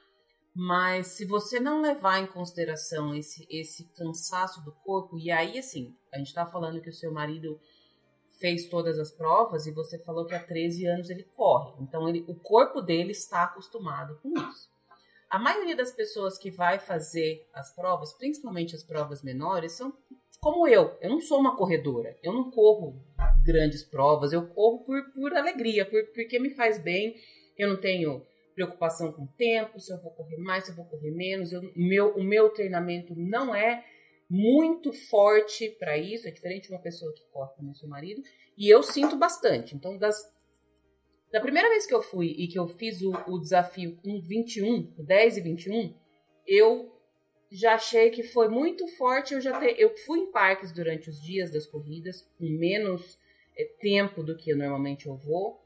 [0.52, 5.94] Mas se você não levar em consideração esse, esse cansaço do corpo, e aí assim,
[6.12, 7.61] a gente tá falando que o seu marido
[8.40, 11.72] fez todas as provas e você falou que há 13 anos ele corre.
[11.80, 14.68] Então ele, o corpo dele está acostumado com isso.
[15.30, 19.92] A maioria das pessoas que vai fazer as provas, principalmente as provas menores, são
[20.40, 20.96] como eu.
[21.01, 22.16] Eu não sou uma corredora.
[22.22, 23.01] Eu não corro
[23.44, 24.33] grandes provas.
[24.33, 27.14] Eu corro por, por alegria, por, porque me faz bem.
[27.59, 28.22] Eu não tenho
[28.55, 31.53] preocupação com o tempo, se eu vou correr mais, se eu vou correr menos.
[31.53, 33.85] Eu, meu, o meu treinamento não é
[34.29, 38.22] muito forte para isso, é diferente de uma pessoa que corre como seu marido,
[38.57, 39.77] e eu sinto bastante.
[39.77, 40.35] Então, das
[41.33, 44.94] da primeira vez que eu fui e que eu fiz o, o desafio com 21,
[44.99, 45.94] 10 e 21,
[46.46, 46.95] eu
[47.50, 49.35] já achei que foi muito forte.
[49.35, 53.18] Eu já te, eu fui em parques durante os dias das corridas, com menos
[53.56, 55.64] é, tempo do que normalmente eu vou.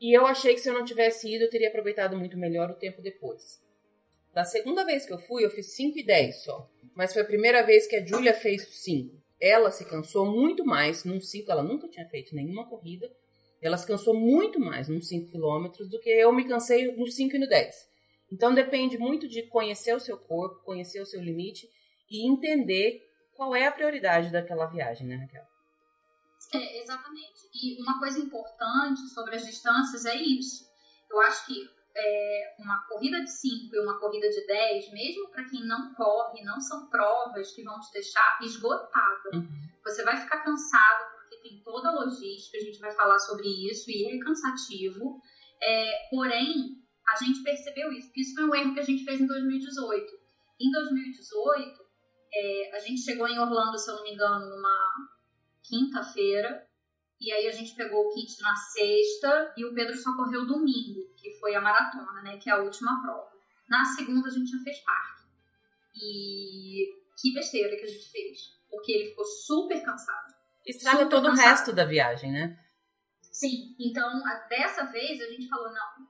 [0.00, 2.74] E eu achei que se eu não tivesse ido, eu teria aproveitado muito melhor o
[2.74, 3.62] tempo depois.
[4.34, 6.68] Da segunda vez que eu fui, eu fiz 5 e 10 só.
[6.94, 9.14] Mas foi a primeira vez que a Julia fez 5.
[9.40, 13.10] Ela se cansou muito mais num 5, ela nunca tinha feito nenhuma corrida.
[13.60, 17.36] Ela se cansou muito mais nos 5 quilômetros do que eu me cansei nos 5
[17.36, 17.91] e no 10.
[18.32, 21.68] Então depende muito de conhecer o seu corpo, conhecer o seu limite
[22.10, 25.44] e entender qual é a prioridade daquela viagem, né, Raquel?
[26.54, 27.48] É, exatamente.
[27.54, 30.66] E uma coisa importante sobre as distâncias é isso.
[31.10, 31.54] Eu acho que
[31.94, 36.42] é, uma corrida de 5 e uma corrida de 10, mesmo para quem não corre,
[36.42, 39.30] não são provas que vão te deixar esgotada.
[39.34, 39.68] Uhum.
[39.84, 44.06] Você vai ficar cansado, tem toda a logística, a gente vai falar sobre isso e
[44.06, 45.20] é cansativo.
[45.60, 49.20] É, porém, a gente percebeu isso, porque isso foi um erro que a gente fez
[49.20, 50.12] em 2018.
[50.60, 51.82] Em 2018,
[52.34, 55.10] é, a gente chegou em Orlando, se eu não me engano, numa
[55.62, 56.66] quinta-feira,
[57.20, 61.12] e aí a gente pegou o kit na sexta e o Pedro só correu domingo,
[61.16, 63.30] que foi a maratona, né, que é a última prova.
[63.68, 65.22] Na segunda a gente já fez parque.
[65.94, 68.38] E que besteira que a gente fez,
[68.68, 70.34] porque ele ficou super cansado.
[70.66, 71.46] Estraga todo cansado.
[71.46, 72.58] o resto da viagem, né?
[73.20, 76.06] Sim, então dessa vez a gente falou, não,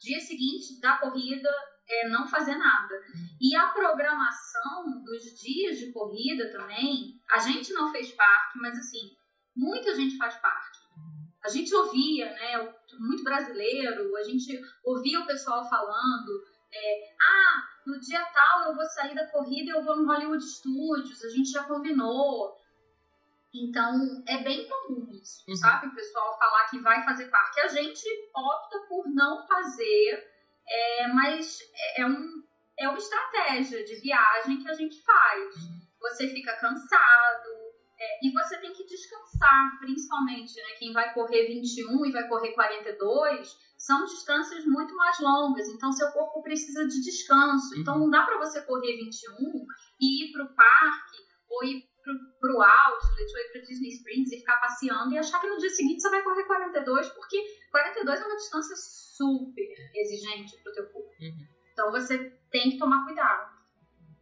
[0.00, 1.48] dia seguinte da corrida
[1.88, 2.94] é não fazer nada.
[3.40, 9.16] E a programação dos dias de corrida também, a gente não fez parque, mas assim,
[9.54, 10.78] muita gente faz parque.
[11.44, 17.98] A gente ouvia, né, muito brasileiro, a gente ouvia o pessoal falando, é, ah, no
[17.98, 21.50] dia tal eu vou sair da corrida e eu vou no Hollywood Studios, a gente
[21.50, 22.54] já combinou.
[23.52, 25.56] Então, é bem comum isso, uhum.
[25.56, 25.88] sabe?
[25.88, 27.60] O pessoal falar que vai fazer parque.
[27.60, 30.24] A gente opta por não fazer,
[30.68, 31.58] é, mas
[31.96, 32.42] é, um,
[32.78, 35.56] é uma estratégia de viagem que a gente faz.
[35.56, 35.80] Uhum.
[36.00, 37.48] Você fica cansado
[37.98, 40.76] é, e você tem que descansar, principalmente, né?
[40.78, 46.12] Quem vai correr 21 e vai correr 42 são distâncias muito mais longas, então seu
[46.12, 47.78] corpo precisa de descanso.
[47.78, 48.00] Então, uhum.
[48.02, 49.66] não dá para você correr 21
[50.00, 51.16] e ir para o parque
[51.48, 55.48] ou ir pro, pro outlet ou pro Disney Springs e ficar passeando e achar que
[55.48, 60.70] no dia seguinte você vai correr 42, porque 42 é uma distância super exigente para
[60.70, 61.10] o teu corpo.
[61.20, 61.46] Uhum.
[61.72, 63.60] Então você tem que tomar cuidado.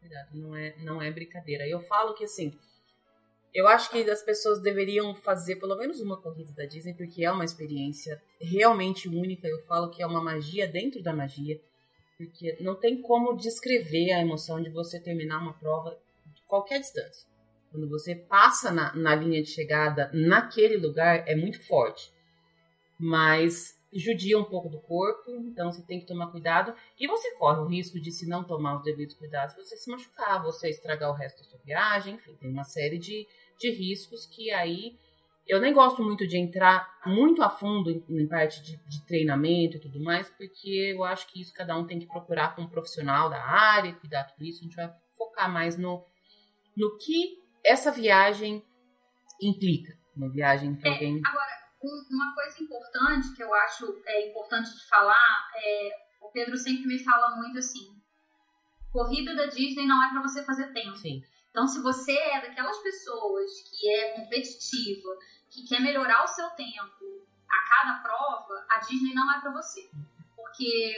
[0.01, 1.69] Cuidado, não é, não é brincadeira.
[1.69, 2.57] Eu falo que assim,
[3.55, 7.31] eu acho que as pessoas deveriam fazer pelo menos uma corrida da Disney, porque é
[7.31, 9.49] uma experiência realmente única.
[9.49, 11.61] Eu falo que é uma magia dentro da magia,
[12.17, 15.99] porque não tem como descrever a emoção de você terminar uma prova
[16.35, 17.27] de qualquer distância.
[17.71, 22.13] Quando você passa na, na linha de chegada naquele lugar, é muito forte.
[22.99, 26.75] Mas judia um pouco do corpo, então você tem que tomar cuidado.
[26.99, 30.43] E você corre o risco de, se não tomar os devidos cuidados, você se machucar,
[30.43, 33.27] você estragar o resto da sua viagem, enfim, tem uma série de,
[33.59, 34.97] de riscos que aí.
[35.47, 39.79] Eu nem gosto muito de entrar muito a fundo em, em parte de, de, treinamento
[39.79, 42.69] e tudo mais, porque eu acho que isso cada um tem que procurar com um
[42.69, 44.61] profissional da área, cuidar tudo isso.
[44.61, 46.05] A gente vai focar mais no,
[46.77, 48.65] no que essa viagem
[49.41, 49.97] implica.
[50.17, 51.21] Uma viagem que é, alguém.
[51.25, 51.59] Agora,
[52.11, 55.91] uma coisa importante que eu acho é importante de falar é
[56.21, 57.97] o Pedro sempre me fala muito assim
[58.93, 61.23] corrida da Disney não é para você fazer tempo Sim.
[61.51, 65.11] então se você é daquelas pessoas que é competitiva
[65.51, 69.89] que quer melhorar o seu tempo a cada prova a Disney não é para você
[70.35, 70.97] porque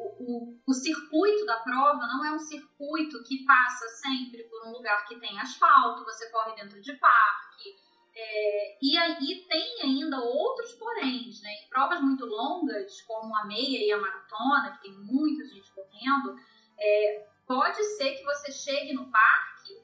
[0.00, 5.06] o, o, circuito da prova não é um circuito que passa sempre por um lugar
[5.06, 7.76] que tem asfalto, você corre dentro de parque,
[8.14, 11.50] é, e aí tem ainda outros poréns, né?
[11.52, 16.36] Em provas muito longas, como a meia e a maratona, que tem muita gente correndo,
[16.78, 19.80] é, pode ser que você chegue no parque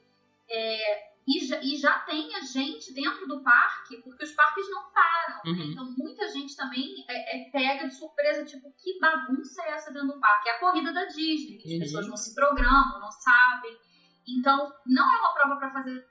[0.49, 5.41] é, e, já, e, já, tenha gente dentro do parque, porque os parques não param.
[5.45, 5.51] Né?
[5.51, 5.57] Uhum.
[5.57, 5.65] Né?
[5.65, 10.13] Então muita gente também é, é, pega de surpresa, tipo, que bagunça é essa dentro
[10.13, 10.49] do parque?
[10.49, 11.79] É a corrida da Disney, que as uhum.
[11.79, 13.77] pessoas não se programam, não sabem.
[14.25, 16.05] Então não é uma prova para fazer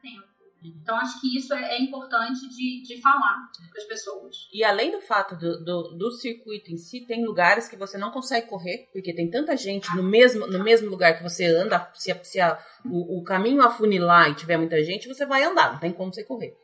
[0.00, 0.31] tempo.
[0.64, 4.48] Então, acho que isso é, importante de, de falar para as pessoas.
[4.52, 8.10] E além do fato do, do, do, circuito em si, tem lugares que você não
[8.10, 11.90] consegue correr, porque tem tanta gente no mesmo, no mesmo lugar que você anda.
[11.94, 15.80] Se, se a, o, o caminho afunilar e tiver muita gente, você vai andar, não
[15.80, 16.56] tem como você correr.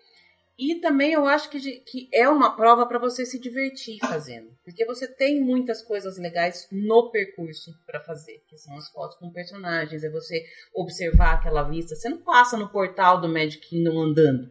[0.58, 4.50] E também eu acho que, que é uma prova para você se divertir fazendo.
[4.64, 9.30] Porque você tem muitas coisas legais no percurso para fazer, que são as fotos com
[9.30, 10.44] personagens, é você
[10.74, 11.94] observar aquela vista.
[11.94, 14.50] Você não passa no portal do Magic Kingdom andando.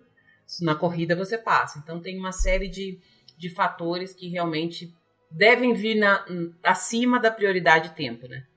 [0.62, 1.78] Na corrida você passa.
[1.80, 3.02] Então tem uma série de,
[3.38, 4.96] de fatores que realmente
[5.30, 6.26] devem vir na,
[6.64, 8.48] acima da prioridade tempo, né?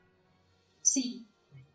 [0.80, 1.26] Sim.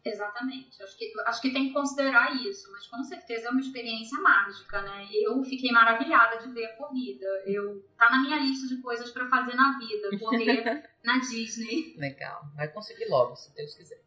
[0.06, 0.82] Exatamente.
[0.84, 4.82] Acho que, acho que tem que considerar isso, mas com certeza é uma experiência mágica,
[4.84, 5.08] né?
[5.12, 7.26] Eu fiquei maravilhada de ver a corrida.
[7.48, 11.96] Eu tá na minha lista de coisas para fazer na vida, correr na Disney.
[11.98, 12.44] Legal.
[12.56, 14.00] Vai conseguir logo, se Deus quiser.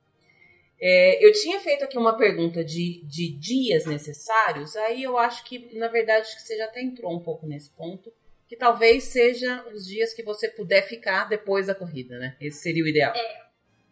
[0.81, 5.77] É, eu tinha feito aqui uma pergunta de, de dias necessários, aí eu acho que,
[5.77, 8.13] na verdade, que você já até entrou um pouco nesse ponto,
[8.49, 12.37] que talvez seja os dias que você puder ficar depois da corrida, né?
[12.41, 13.13] Esse seria o ideal.
[13.17, 13.49] É,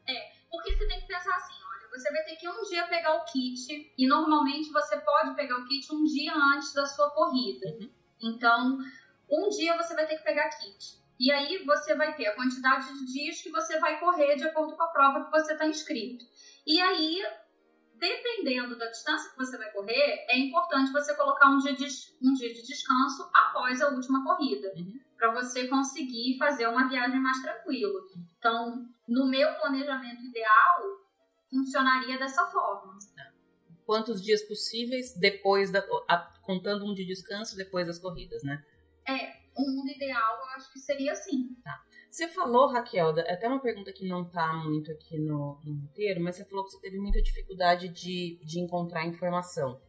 [0.09, 0.31] é.
[0.49, 1.56] Porque você tem que pensar assim,
[1.97, 5.65] você vai ter que um dia pegar o kit e normalmente você pode pegar o
[5.65, 7.67] kit um dia antes da sua corrida.
[7.67, 7.91] Uhum.
[8.23, 8.79] Então,
[9.31, 10.97] um dia você vai ter que pegar kit.
[11.19, 14.77] E aí você vai ter a quantidade de dias que você vai correr de acordo
[14.77, 16.27] com a prova que você está inscrito.
[16.67, 17.25] E aí,
[17.95, 21.87] dependendo da distância que você vai correr, é importante você colocar um dia de,
[22.23, 25.01] um dia de descanso após a última corrida, uhum.
[25.17, 28.01] para você conseguir fazer uma viagem mais tranquila.
[28.39, 31.06] Então, no meu planejamento ideal,
[31.51, 32.99] funcionaria dessa forma.
[33.85, 35.79] Quantos dias possíveis depois da.
[36.09, 38.65] A, contando um de descanso depois das corridas, né?
[39.09, 41.55] É, um mundo ideal eu acho que seria assim.
[41.63, 41.81] Tá.
[42.11, 46.37] Você falou, Raquel, até uma pergunta que não tá muito aqui no, no roteiro, mas
[46.37, 49.81] você falou que você teve muita dificuldade de, de encontrar informação.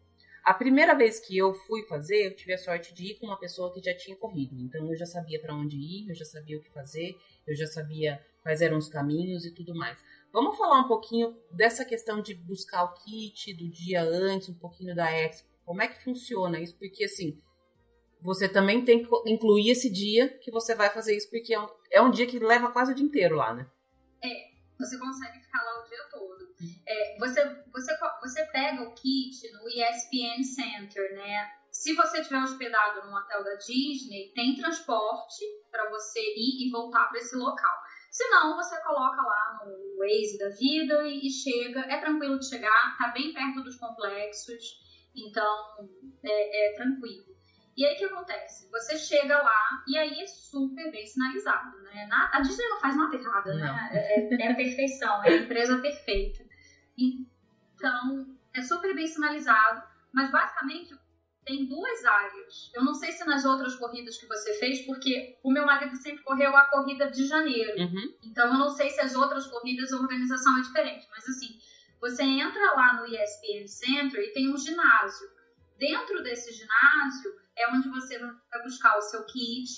[0.44, 3.40] A primeira vez que eu fui fazer, eu tive a sorte de ir com uma
[3.40, 4.56] pessoa que já tinha corrido.
[4.60, 7.66] Então eu já sabia para onde ir, eu já sabia o que fazer, eu já
[7.66, 9.98] sabia quais eram os caminhos e tudo mais.
[10.32, 14.96] Vamos falar um pouquinho dessa questão de buscar o kit do dia antes, um pouquinho
[14.96, 15.50] da Expo.
[15.66, 16.78] Como é que funciona isso?
[16.78, 17.42] Porque assim,
[18.22, 21.68] você também tem que incluir esse dia que você vai fazer isso, porque é um,
[21.92, 23.70] é um dia que leva quase o dia inteiro lá, né?
[24.24, 26.48] É, você consegue ficar lá o dia todo.
[26.88, 31.52] É, você, você, você pega o kit no ESPN Center, né?
[31.72, 37.08] Se você estiver hospedado num hotel da Disney, tem transporte para você ir e voltar
[37.10, 37.87] para esse local.
[38.18, 41.82] Se não, você coloca lá no Waze da vida e, e chega.
[41.82, 44.80] É tranquilo de chegar, tá bem perto dos complexos,
[45.16, 45.88] então
[46.24, 47.28] é, é tranquilo.
[47.78, 48.72] E aí o que acontece?
[48.72, 52.10] Você chega lá e aí é super bem sinalizado, né?
[52.12, 53.90] a Disney não faz nada errado, né?
[53.92, 56.44] É, é, é, a perfeição, é a empresa perfeita.
[56.98, 60.92] Então, é super bem sinalizado, mas basicamente
[61.48, 62.70] tem duas áreas.
[62.76, 66.24] Eu não sei se nas outras corridas que você fez, porque o meu marido sempre
[66.24, 67.72] correu a corrida de janeiro.
[67.80, 68.14] Uhum.
[68.24, 71.08] Então eu não sei se as outras corridas a organização é diferente.
[71.10, 71.58] Mas assim,
[72.00, 75.28] você entra lá no ESPN Center e tem um ginásio.
[75.80, 79.74] Dentro desse ginásio é onde você vai buscar o seu kit.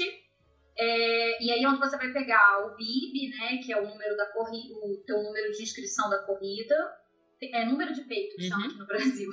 [0.78, 4.16] É, e aí é onde você vai pegar o BIB, né, que é o número
[4.16, 6.76] da corrida, o teu número de inscrição da corrida.
[7.54, 8.70] É número de peito que chama Uhum.
[8.70, 9.30] aqui no Brasil.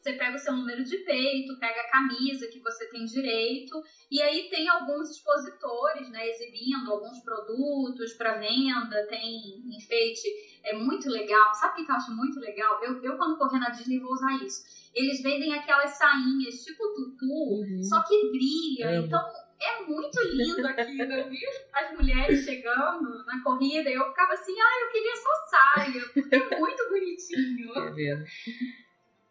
[0.00, 4.22] Você pega o seu número de peito, pega a camisa que você tem direito, e
[4.22, 10.26] aí tem alguns expositores, né, exibindo alguns produtos para venda, tem enfeite,
[10.64, 11.54] é muito legal.
[11.54, 12.82] Sabe o que eu acho muito legal?
[12.82, 14.62] Eu, eu quando correr na Disney vou usar isso.
[14.94, 17.82] Eles vendem aquelas sainhas tipo tutu, Uhum.
[17.82, 18.98] só que brilha.
[18.98, 19.06] Amo.
[19.06, 19.20] Então
[19.60, 21.12] é muito lindo aquilo.
[21.12, 21.38] Eu vi
[21.74, 26.34] as mulheres chegando na corrida e eu ficava assim, ah, eu queria só saia, porque
[26.36, 27.72] é muito bonitinho.
[27.74, 28.24] Quer ver?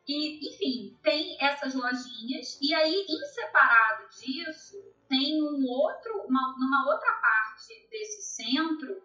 [0.10, 2.58] E, enfim, tem essas lojinhas.
[2.60, 9.04] E aí, em separado disso, tem um outro, uma, numa outra parte desse centro,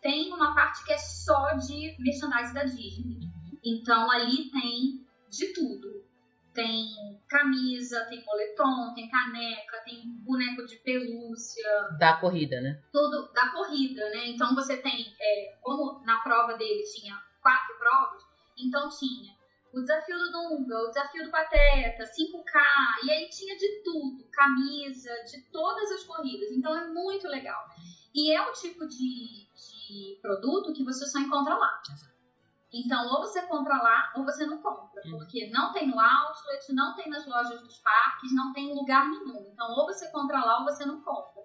[0.00, 3.20] tem uma parte que é só de merchandise da Disney.
[3.64, 6.02] Então ali tem de tudo.
[6.52, 6.88] Tem
[7.28, 12.82] camisa, tem moletom, tem caneca, tem boneco de pelúcia, Da corrida, né?
[12.92, 14.26] tudo da corrida, né?
[14.26, 18.22] Então você tem, é, como na prova dele tinha quatro provas,
[18.58, 19.32] então tinha
[19.72, 25.10] o desafio do Dunga, o desafio do Pateta, 5K, e aí tinha de tudo, camisa,
[25.24, 26.50] de todas as corridas.
[26.52, 27.64] Então é muito legal.
[28.14, 31.82] E é um tipo de, de produto que você só encontra lá.
[32.72, 35.02] Então, ou você compra lá, ou você não compra.
[35.04, 35.18] Uhum.
[35.18, 39.08] Porque não tem no outlet, não tem nas lojas dos parques, não tem em lugar
[39.08, 39.50] nenhum.
[39.52, 41.42] Então, ou você compra lá, ou você não compra.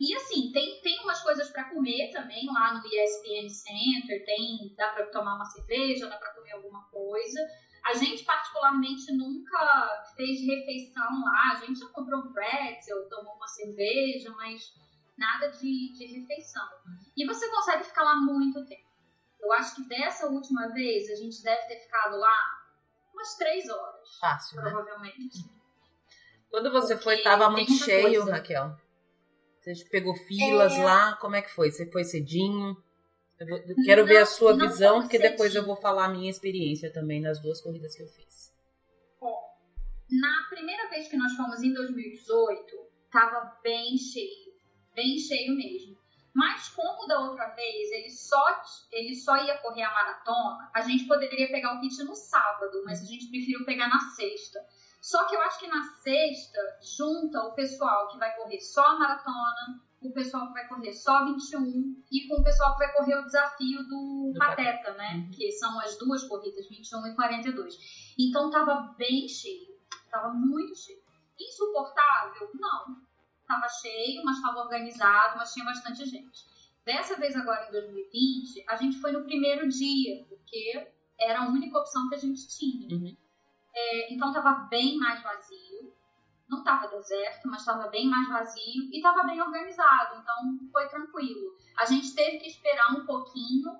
[0.00, 4.88] E assim, tem, tem umas coisas para comer também lá no ESPN Center, tem, dá
[4.92, 7.38] para tomar uma cerveja, dá para comer alguma coisa.
[7.84, 13.46] A gente particularmente nunca fez refeição lá, a gente já comprou um pretzel, tomou uma
[13.46, 14.72] cerveja, mas
[15.18, 16.66] nada de, de refeição.
[17.14, 18.88] E você consegue ficar lá muito tempo.
[19.38, 22.58] Eu acho que dessa última vez a gente deve ter ficado lá
[23.12, 24.70] umas três horas, Fácil, né?
[24.70, 25.44] provavelmente.
[26.50, 28.32] Quando você Porque foi, tava muito cheio, coisa.
[28.32, 28.89] Raquel.
[29.60, 30.84] Você pegou filas É.
[30.84, 31.70] lá, como é que foi?
[31.70, 32.76] Você foi cedinho?
[33.38, 35.66] Eu vou- quero ver a sua não visão, porque depois eu cedinho.
[35.66, 38.50] vou falar a minha experiência também nas duas corridas que eu fiz.
[40.10, 42.76] Na primeira vez que nós fomos em 2018,
[43.12, 44.52] tava bem cheio,
[44.94, 45.96] bem cheio mesmo.
[46.34, 48.44] Mas como da outra vez ele só,
[48.92, 53.02] ele só ia correr a maratona, a gente poderia pegar o kit no sábado, mas
[53.02, 54.60] a gente preferiu pegar na sexta.
[55.00, 56.58] Só que eu acho que na sexta
[56.96, 61.24] junta o pessoal que vai correr só a maratona, o pessoal que vai correr só
[61.24, 65.14] 21 e com o pessoal que vai correr o desafio do, Do Pateta, né?
[65.14, 65.30] Uhum.
[65.30, 68.14] Que são as duas corridas, 21 e 42.
[68.18, 69.78] Então tava bem cheio,
[70.10, 71.00] tava muito cheio.
[71.38, 72.50] Insuportável?
[72.54, 72.96] Não.
[73.46, 76.48] Tava cheio, mas tava organizado, mas tinha bastante gente.
[76.84, 81.78] Dessa vez agora em 2020, a gente foi no primeiro dia, porque era a única
[81.78, 82.88] opção que a gente tinha.
[82.96, 83.16] Uhum.
[83.74, 85.94] É, então tava bem mais vazio.
[86.48, 91.56] Não tava deserto, mas tava bem mais vazio e tava bem organizado, então foi tranquilo.
[91.78, 93.70] A gente teve que esperar um pouquinho.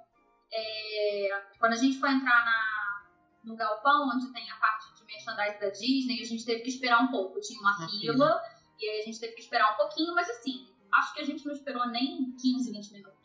[0.52, 3.06] é, quando a gente foi entrar na,
[3.44, 7.02] no galpão, onde tem a parte de merchandise da Disney, a gente teve que esperar
[7.02, 7.40] um pouco.
[7.40, 8.40] Tinha uma Uma fila,
[8.78, 11.44] e aí a gente teve que esperar um pouquinho, mas assim, acho que a gente
[11.44, 13.20] não esperou nem 15, 20 minutos.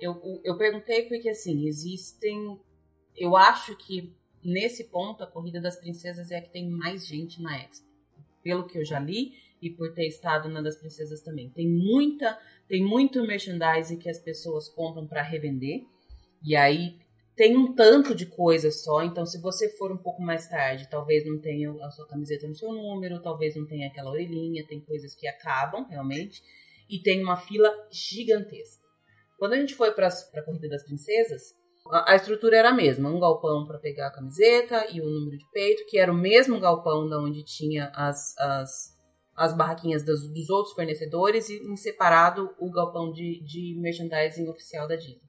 [0.00, 2.60] Eu, eu perguntei porque, assim, existem.
[3.16, 4.12] Eu acho que
[4.44, 7.86] nesse ponto a Corrida das Princesas é a que tem mais gente na Expo.
[8.42, 11.48] Pelo que eu já li e por ter estado na das Princesas também.
[11.50, 15.84] Tem muita, tem muito merchandise que as pessoas compram para revender.
[16.44, 16.98] E aí
[17.36, 19.02] tem um tanto de coisa só.
[19.04, 22.54] Então, se você for um pouco mais tarde, talvez não tenha a sua camiseta no
[22.54, 24.66] seu número, talvez não tenha aquela orelhinha.
[24.66, 26.42] Tem coisas que acabam realmente.
[26.90, 28.82] E tem uma fila gigantesca.
[29.38, 31.54] Quando a gente foi para a Corrida das Princesas,
[31.92, 33.08] a, estrutura era a mesma.
[33.08, 36.58] Um galpão para pegar a camiseta e o número de peito, que era o mesmo
[36.58, 38.98] galpão da onde tinha as, as,
[39.36, 44.88] as barraquinhas dos, dos outros fornecedores e em separado o galpão de, de merchandising oficial
[44.88, 45.20] da Disney.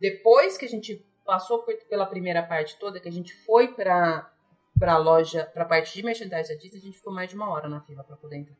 [0.00, 4.32] Depois que a gente passou por- pela primeira parte toda, que a gente foi para
[4.80, 7.50] a loja, para a parte de merchandising da Disney, a gente ficou mais de uma
[7.50, 8.56] hora na fila para poder entrar.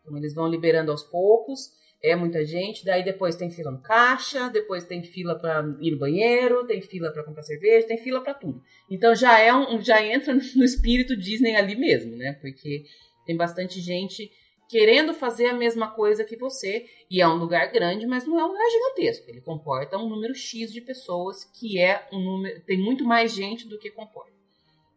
[0.00, 1.72] Então eles vão liberando aos poucos,
[2.02, 5.98] é muita gente, daí depois tem fila no caixa, depois tem fila para ir no
[5.98, 8.62] banheiro, tem fila para comprar cerveja, tem fila para tudo.
[8.90, 12.32] Então já é um, já entra no espírito Disney ali mesmo, né?
[12.40, 12.84] Porque
[13.26, 14.30] tem bastante gente
[14.70, 18.44] querendo fazer a mesma coisa que você, e é um lugar grande, mas não é
[18.44, 19.28] um lugar gigantesco.
[19.28, 23.68] Ele comporta um número X de pessoas, que é um número, tem muito mais gente
[23.68, 24.30] do que comporta.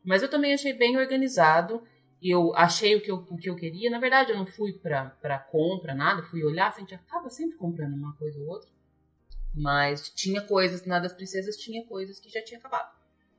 [0.06, 1.82] Mas eu também achei bem organizado.
[2.24, 3.89] Eu achei o que eu, o que eu queria.
[3.89, 6.24] Na verdade, eu não fui pra compra, nada.
[6.24, 8.69] Fui olhar, a gente acaba sempre comprando uma coisa ou outra.
[9.53, 12.95] Mas tinha coisas, na das princesas tinha coisas que já tinha acabado.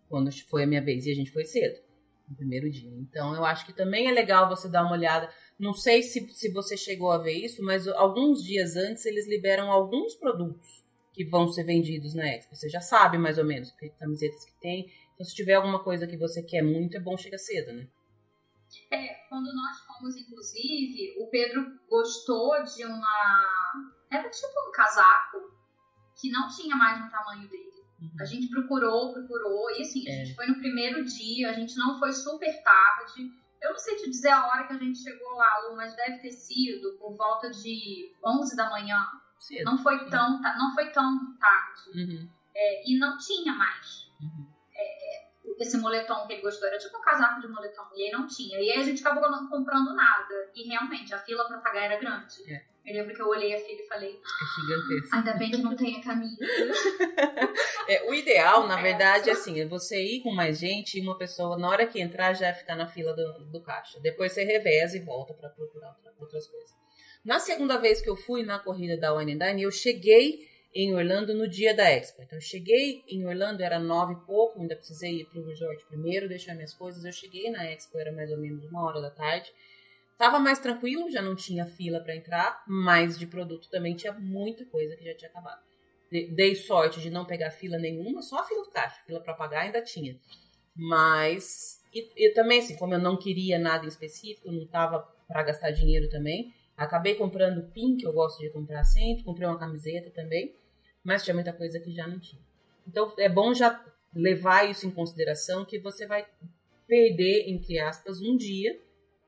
[0.09, 1.81] Quando foi a minha vez e a gente foi cedo,
[2.29, 2.91] no primeiro dia.
[2.91, 5.31] Então eu acho que também é legal você dar uma olhada.
[5.59, 9.71] Não sei se, se você chegou a ver isso, mas alguns dias antes eles liberam
[9.73, 12.55] alguns produtos que vão ser vendidos na Expo.
[12.55, 14.91] Você já sabe mais ou menos que camisetas que tem.
[15.15, 17.89] Então se tiver alguma coisa que você quer muito, é bom chegar cedo, né?
[18.91, 23.91] É, quando nós fomos, inclusive, o Pedro gostou de uma.
[24.11, 25.55] Era tipo um casaco
[26.21, 27.85] que não tinha mais no tamanho dele.
[28.01, 28.11] Uhum.
[28.21, 30.25] A gente procurou, procurou, e assim, a é.
[30.25, 33.33] gente foi no primeiro dia, a gente não foi super tarde.
[33.61, 36.19] Eu não sei te dizer a hora que a gente chegou lá, Lu, mas deve
[36.19, 39.07] ter sido por volta de 11 da manhã.
[39.39, 39.65] Cedo.
[39.65, 41.91] Não foi tão, não foi tão tarde.
[41.95, 42.29] Uhum.
[42.55, 44.11] É, e não tinha mais.
[44.21, 44.47] Uhum.
[44.75, 45.24] É,
[45.59, 47.85] esse moletom que ele gostou era tipo um casaco de moletom.
[47.95, 48.59] E aí não tinha.
[48.61, 50.51] E aí a gente acabou não comprando nada.
[50.55, 52.53] E realmente, a fila pra pagar era grande.
[52.53, 52.75] É.
[52.85, 54.11] Eu lembro que eu olhei a filha e falei.
[54.11, 55.17] É gigantesco.
[55.17, 56.37] Ainda bem que não tem a camisa.
[57.89, 61.17] é, o ideal, na verdade, é assim, é você ir com mais gente e uma
[61.17, 63.99] pessoa, na hora que entrar, já ficar na fila do, do caixa.
[64.01, 66.75] Depois você reveza e volta para procurar outras coisas.
[67.25, 70.41] Na segunda vez que eu fui na corrida da Wine Dine, eu cheguei
[70.75, 72.23] em Orlando no dia da Expo.
[72.23, 75.87] Então, eu cheguei em Orlando, era nove e pouco, ainda precisei ir para o resort
[75.87, 77.05] primeiro, deixar minhas coisas.
[77.05, 79.53] Eu cheguei na Expo, era mais ou menos uma hora da tarde.
[80.19, 84.65] Tava mais tranquilo, já não tinha fila para entrar, mas de produto também tinha muita
[84.67, 85.63] coisa que já tinha acabado.
[86.11, 89.63] Dei sorte de não pegar fila nenhuma, só a fila do caixa, fila para pagar
[89.63, 90.19] ainda tinha.
[90.77, 95.43] Mas e, e, também assim, como eu não queria nada em específico, não tava para
[95.45, 100.11] gastar dinheiro também, acabei comprando pin que eu gosto de comprar sempre, comprei uma camiseta
[100.11, 100.55] também,
[101.05, 102.43] mas tinha muita coisa que já não tinha.
[102.87, 103.85] Então é bom já
[104.15, 106.27] levar isso em consideração que você vai
[106.87, 108.81] perder entre aspas um dia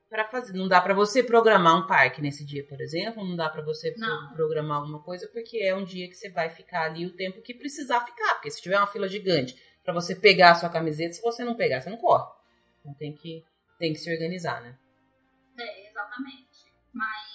[0.09, 0.57] para fazer.
[0.57, 3.93] Não dá para você programar um parque nesse dia, por exemplo, não dá para você
[3.97, 4.33] não.
[4.33, 7.53] programar alguma coisa porque é um dia que você vai ficar ali o tempo que
[7.53, 11.21] precisar ficar, porque se tiver uma fila gigante para você pegar a sua camiseta, se
[11.21, 12.29] você não pegar, você não corre.
[12.79, 13.43] Então tem que
[13.77, 14.75] tem que se organizar, né?
[15.59, 16.47] É, exatamente.
[16.93, 17.26] Mas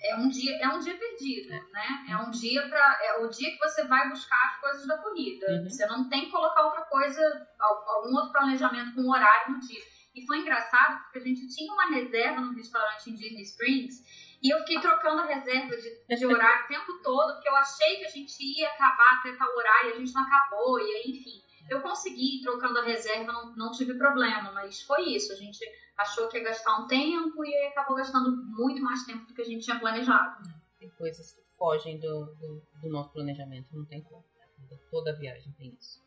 [0.00, 2.06] é um dia é um dia perdido, né?
[2.08, 5.46] É um dia para é o dia que você vai buscar as coisas da corrida.
[5.50, 5.68] Uhum.
[5.68, 7.20] Você não tem que colocar outra coisa,
[7.60, 9.82] algum outro planejamento com horário no dia.
[10.14, 14.02] E foi engraçado porque a gente tinha uma reserva no restaurante em Disney Springs
[14.42, 17.96] e eu fiquei trocando a reserva de, de horário o tempo todo, porque eu achei
[17.96, 21.10] que a gente ia acabar até tal horário e a gente não acabou, e aí,
[21.10, 21.42] enfim.
[21.68, 25.32] Eu consegui trocando a reserva, não, não tive problema, mas foi isso.
[25.32, 25.58] A gente
[25.98, 29.44] achou que ia gastar um tempo e acabou gastando muito mais tempo do que a
[29.44, 30.48] gente tinha planejado.
[30.78, 34.24] Tem coisas que fogem do, do, do nosso planejamento, não tem como.
[34.70, 34.78] Né?
[34.90, 36.00] Toda viagem tem isso.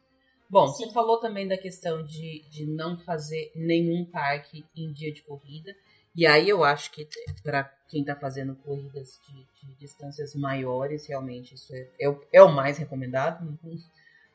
[0.50, 0.86] Bom, Sim.
[0.86, 5.76] você falou também da questão de, de não fazer nenhum parque em dia de corrida.
[6.14, 7.08] E aí eu acho que
[7.42, 12.44] para quem está fazendo corridas de, de, distâncias maiores, realmente isso é, é, o, é
[12.44, 13.46] o mais recomendado.
[13.46, 13.78] Não,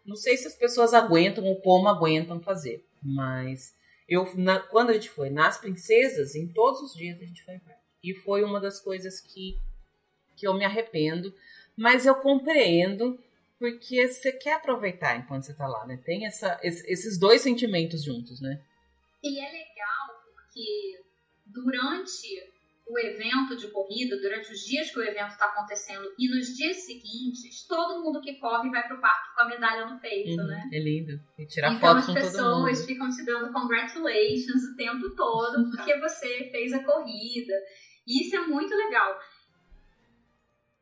[0.06, 3.74] não, sei se as pessoas aguentam ou como aguentam fazer, mas
[4.08, 7.54] eu na, quando a gente foi nas princesas, em todos os dias a gente foi
[7.54, 7.80] em parque.
[8.02, 9.58] E foi uma das coisas que,
[10.36, 11.34] que eu me arrependo,
[11.76, 13.18] mas eu compreendo
[13.58, 15.96] porque você quer aproveitar enquanto você tá lá, né?
[16.04, 18.62] Tem essa, esses dois sentimentos juntos, né?
[19.22, 21.00] E é legal porque
[21.46, 22.52] durante
[22.88, 26.76] o evento de corrida, durante os dias que o evento está acontecendo e nos dias
[26.84, 30.70] seguintes, todo mundo que corre vai pro parque com a medalha no peito, uhum, né?
[30.72, 31.20] É lindo.
[31.36, 32.26] E tirar então, foto com todo mundo.
[32.26, 37.54] as pessoas ficam te dando congratulations o tempo todo porque você fez a corrida.
[38.06, 39.18] E isso é muito legal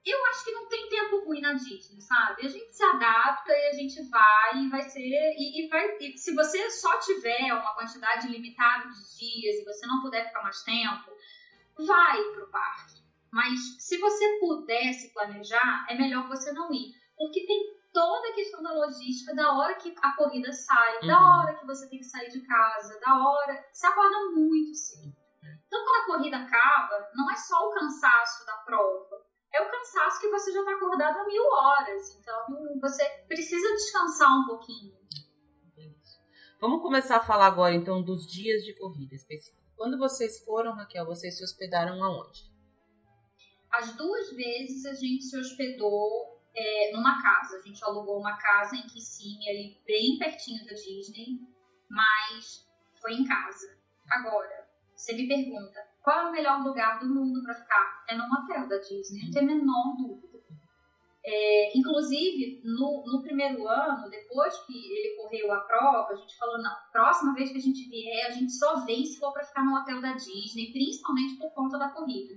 [0.07, 2.45] eu acho que não tem tempo ruim na Disney, sabe?
[2.45, 5.01] A gente se adapta e a gente vai e vai ser.
[5.01, 9.87] E, e vai, e se você só tiver uma quantidade limitada de dias e você
[9.87, 11.11] não puder ficar mais tempo,
[11.79, 13.03] vai pro parque.
[13.33, 16.93] Mas se você puder se planejar, é melhor você não ir.
[17.17, 21.07] Porque tem toda a questão da logística, da hora que a corrida sai, uhum.
[21.07, 23.65] da hora que você tem que sair de casa, da hora.
[23.73, 25.15] Você acorda muito cedo.
[25.67, 30.21] Então, quando a corrida acaba, não é só o cansaço da prova é o cansaço
[30.21, 32.19] que você já está acordado há mil horas.
[32.19, 34.93] Então você precisa descansar um pouquinho.
[36.61, 39.64] Vamos começar a falar agora então dos dias de corrida específicos.
[39.77, 42.43] Quando vocês foram, Raquel, vocês se hospedaram aonde?
[43.71, 47.57] As duas vezes a gente se hospedou é, numa casa.
[47.57, 51.41] A gente alugou uma casa em Kissimmee, ali bem pertinho da Disney,
[51.91, 52.69] mas
[53.01, 53.77] foi em casa.
[54.09, 58.05] Agora, você me pergunta, qual é o melhor lugar do mundo para ficar?
[58.09, 60.34] É num hotel da Disney, não tem a menor dúvida.
[61.27, 66.59] É, inclusive, no, no, primeiro ano, depois que ele correu a prova, a gente falou:
[66.63, 69.65] não, próxima vez que a gente vier, a gente só vem se for para ficar
[69.65, 72.35] no hotel da Disney, principalmente por conta da corrida.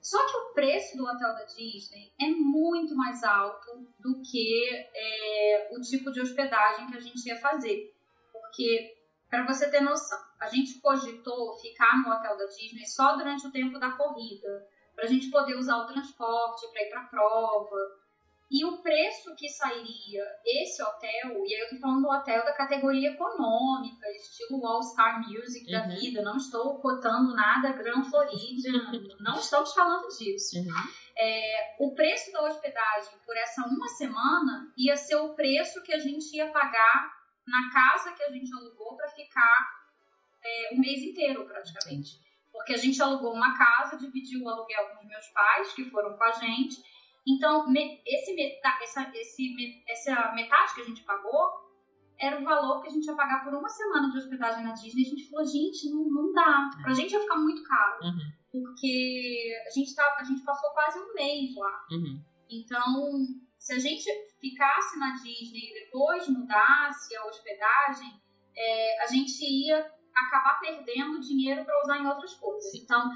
[0.00, 5.68] Só que o preço do hotel da Disney é muito mais alto do que é,
[5.70, 7.94] o tipo de hospedagem que a gente ia fazer.
[8.32, 8.96] Porque,
[9.30, 13.52] para você ter noção, a gente cogitou ficar no hotel da Disney só durante o
[13.52, 18.02] tempo da corrida para a gente poder usar o transporte para ir para a prova.
[18.50, 22.52] E o preço que sairia esse hotel, e aí eu tô falando do hotel da
[22.52, 25.72] categoria econômica, estilo All Star Music uhum.
[25.72, 30.58] da vida, não estou cotando nada Grand Floridian, não estamos falando disso.
[30.58, 30.68] Uhum.
[31.16, 35.98] É, o preço da hospedagem por essa uma semana ia ser o preço que a
[35.98, 37.10] gente ia pagar
[37.46, 39.82] na casa que a gente alugou para ficar
[40.44, 42.20] é, o mês inteiro, praticamente.
[42.52, 46.16] Porque a gente alugou uma casa, dividiu o aluguel com os meus pais, que foram
[46.16, 46.82] com a gente.
[47.26, 47.66] Então,
[48.04, 51.62] esse meta, essa, esse, essa metade que a gente pagou
[52.18, 55.02] era o valor que a gente ia pagar por uma semana de hospedagem na Disney.
[55.02, 56.70] A gente falou, gente, não, não dá.
[56.82, 58.04] Pra gente ia ficar muito caro.
[58.04, 58.32] Uhum.
[58.52, 61.86] Porque a gente, tá, a gente passou quase um mês lá.
[61.90, 62.22] Uhum.
[62.50, 63.26] Então,
[63.58, 64.04] se a gente
[64.40, 68.20] ficasse na Disney e depois mudasse a hospedagem,
[68.56, 72.70] é, a gente ia acabar perdendo dinheiro para usar em outras coisas.
[72.70, 72.82] Sim.
[72.82, 73.10] Então,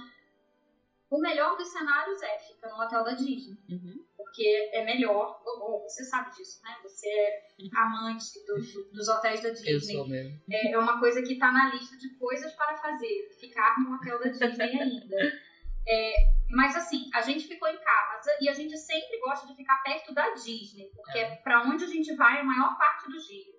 [1.11, 3.57] o melhor dos cenários é ficar no hotel da Disney.
[3.71, 4.05] Uhum.
[4.17, 5.41] Porque é melhor,
[5.83, 6.77] você sabe disso, né?
[6.83, 7.43] Você é
[7.77, 9.73] amante do, do, dos hotéis da Disney.
[9.73, 10.43] Eu sou mesmo.
[10.51, 14.19] É, é uma coisa que está na lista de coisas para fazer, ficar no hotel
[14.19, 15.17] da Disney ainda.
[15.89, 16.15] É,
[16.51, 20.13] mas assim, a gente ficou em casa e a gente sempre gosta de ficar perto
[20.13, 23.56] da Disney, porque é, é para onde a gente vai a maior parte dos dias.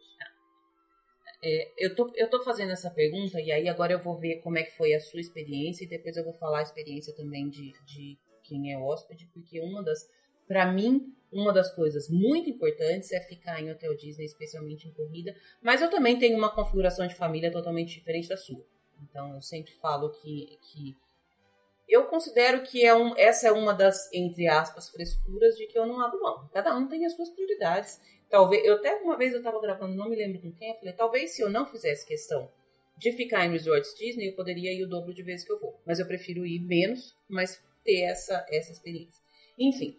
[1.43, 4.57] É, eu, tô, eu tô fazendo essa pergunta e aí agora eu vou ver como
[4.57, 7.73] é que foi a sua experiência e depois eu vou falar a experiência também de,
[7.85, 10.09] de quem é hóspede, porque uma das,
[10.47, 15.35] para mim, uma das coisas muito importantes é ficar em hotel Disney, especialmente em corrida,
[15.61, 18.65] mas eu também tenho uma configuração de família totalmente diferente da sua.
[19.03, 20.97] Então eu sempre falo que, que
[21.87, 25.85] eu considero que é um, essa é uma das, entre aspas, frescuras de que eu
[25.85, 26.49] não abro mão.
[26.53, 27.99] Cada um tem as suas prioridades.
[28.29, 30.93] Talvez, eu até uma vez eu estava gravando, não me lembro com quem, eu falei,
[30.93, 32.51] talvez se eu não fizesse questão
[32.97, 35.79] de ficar em resorts Disney, eu poderia ir o dobro de vezes que eu vou.
[35.85, 39.21] Mas eu prefiro ir menos, mas ter essa, essa experiência.
[39.57, 39.97] Enfim,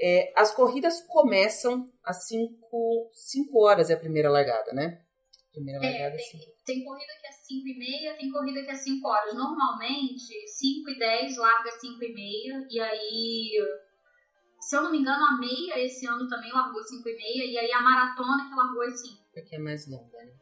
[0.00, 5.00] é, as corridas começam às 5 horas, é a primeira largada, né?
[5.58, 8.74] Primeira é, largada, tem, tem corrida que é 5 e meia, tem corrida que é
[8.74, 9.34] 5 horas.
[9.34, 13.52] Normalmente, 5 e 10 larga 5 e meia, e aí
[14.60, 17.58] se eu não me engano, a meia esse ano também largou 5 e meia, e
[17.58, 19.24] aí a maratona que largou às 5.
[19.32, 20.32] Porque é mais longa, né?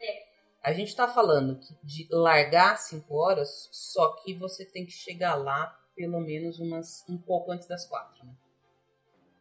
[0.00, 0.32] É.
[0.62, 5.78] A gente tá falando de largar 5 horas, só que você tem que chegar lá
[5.94, 8.34] pelo menos umas um pouco antes das 4, né?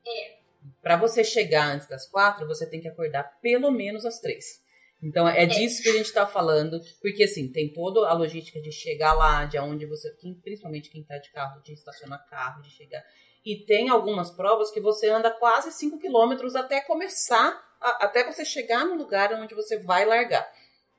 [0.05, 0.37] É.
[0.81, 4.61] Para você chegar antes das 4, você tem que acordar pelo menos às 3.
[5.01, 8.61] Então é, é, disso que a gente está falando, porque assim, tem toda a logística
[8.61, 10.09] de chegar lá, de onde você,
[10.43, 13.03] principalmente quem está de carro, de estacionar carro, de chegar.
[13.43, 18.45] E tem algumas provas que você anda quase 5 quilômetros até começar, a, até você
[18.45, 20.47] chegar no lugar onde você vai largar.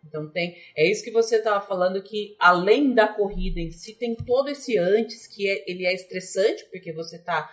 [0.05, 4.17] Então tem, é isso que você estava falando que além da corrida em si tem
[4.17, 7.49] todo esse antes que é, ele é estressante porque você está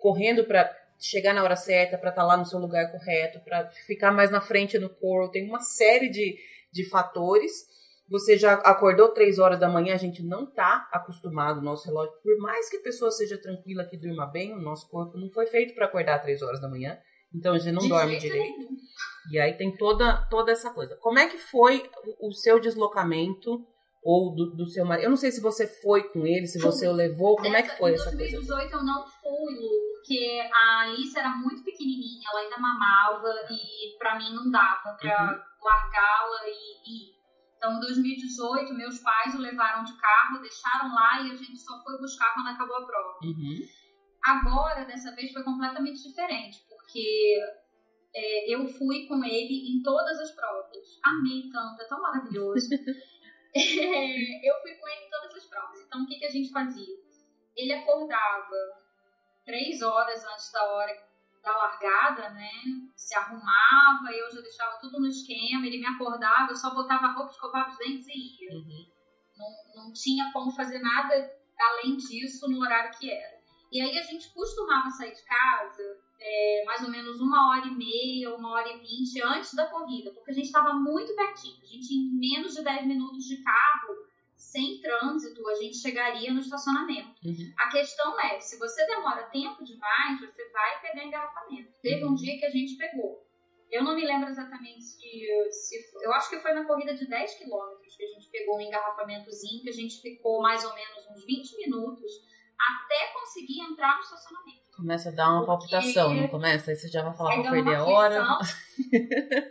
[0.00, 3.68] correndo para chegar na hora certa, para estar tá lá no seu lugar correto, para
[3.86, 6.36] ficar mais na frente no coro, tem uma série de,
[6.72, 7.52] de fatores
[8.10, 12.12] você já acordou três horas da manhã, a gente não está acostumado, o nosso relógio,
[12.22, 15.46] por mais que a pessoa seja tranquila, que durma bem, o nosso corpo não foi
[15.46, 16.98] feito para acordar três horas da manhã,
[17.34, 18.58] então a gente não De dorme direito.
[18.58, 18.76] Nenhum.
[19.30, 20.96] E aí tem toda, toda essa coisa.
[20.96, 21.82] Como é que foi
[22.18, 23.62] o, o seu deslocamento
[24.02, 25.04] ou do, do, seu marido?
[25.04, 27.76] Eu não sei se você foi com ele, se você o levou, como é que
[27.76, 28.16] foi essa coisa?
[28.16, 33.28] Em 2018 eu não fui, Lu, porque a Alice era muito pequenininha, ela ainda mamava
[33.50, 35.38] e para mim não dava para uhum.
[35.62, 37.18] largá-la e ir.
[37.58, 41.82] Então, em 2018, meus pais o levaram de carro, deixaram lá e a gente só
[41.82, 43.18] foi buscar quando acabou a prova.
[43.22, 43.58] Uhum.
[44.24, 47.38] Agora, dessa vez, foi completamente diferente, porque
[48.14, 51.00] é, eu fui com ele em todas as provas.
[51.04, 52.68] Amei tanto, é tão maravilhoso.
[53.54, 55.80] é, eu fui com ele em todas as provas.
[55.86, 56.96] Então, o que, que a gente fazia?
[57.56, 58.87] Ele acordava
[59.48, 60.94] três horas antes da hora
[61.42, 62.50] da largada, né?
[62.94, 67.12] Se arrumava, eu já deixava tudo no esquema, ele me acordava, eu só botava a
[67.12, 68.52] roupa, escovava os dentes e ia.
[68.52, 68.86] Uhum.
[69.38, 71.14] Não, não tinha como fazer nada
[71.58, 73.38] além disso no horário que era.
[73.72, 77.70] E aí a gente costumava sair de casa é, mais ou menos uma hora e
[77.70, 81.62] meia, uma hora e vinte antes da corrida, porque a gente estava muito pertinho.
[81.62, 83.94] A gente, em menos de 10 minutos de carro,
[84.38, 87.08] sem trânsito, a gente chegaria no estacionamento.
[87.24, 87.52] Uhum.
[87.58, 91.72] A questão é, se você demora tempo demais, você vai pegar engarrafamento.
[91.82, 93.26] Teve um dia que a gente pegou.
[93.70, 97.34] Eu não me lembro exatamente se, se eu acho que foi na corrida de 10
[97.34, 101.26] quilômetros que a gente pegou um engarrafamentozinho, que a gente ficou mais ou menos uns
[101.26, 102.10] 20 minutos
[102.58, 104.58] até conseguir entrar no estacionamento.
[104.74, 106.70] Começa a dar uma Porque- palpitação, não começa?
[106.70, 108.24] Aí você já vai falar pra dá perder a hora.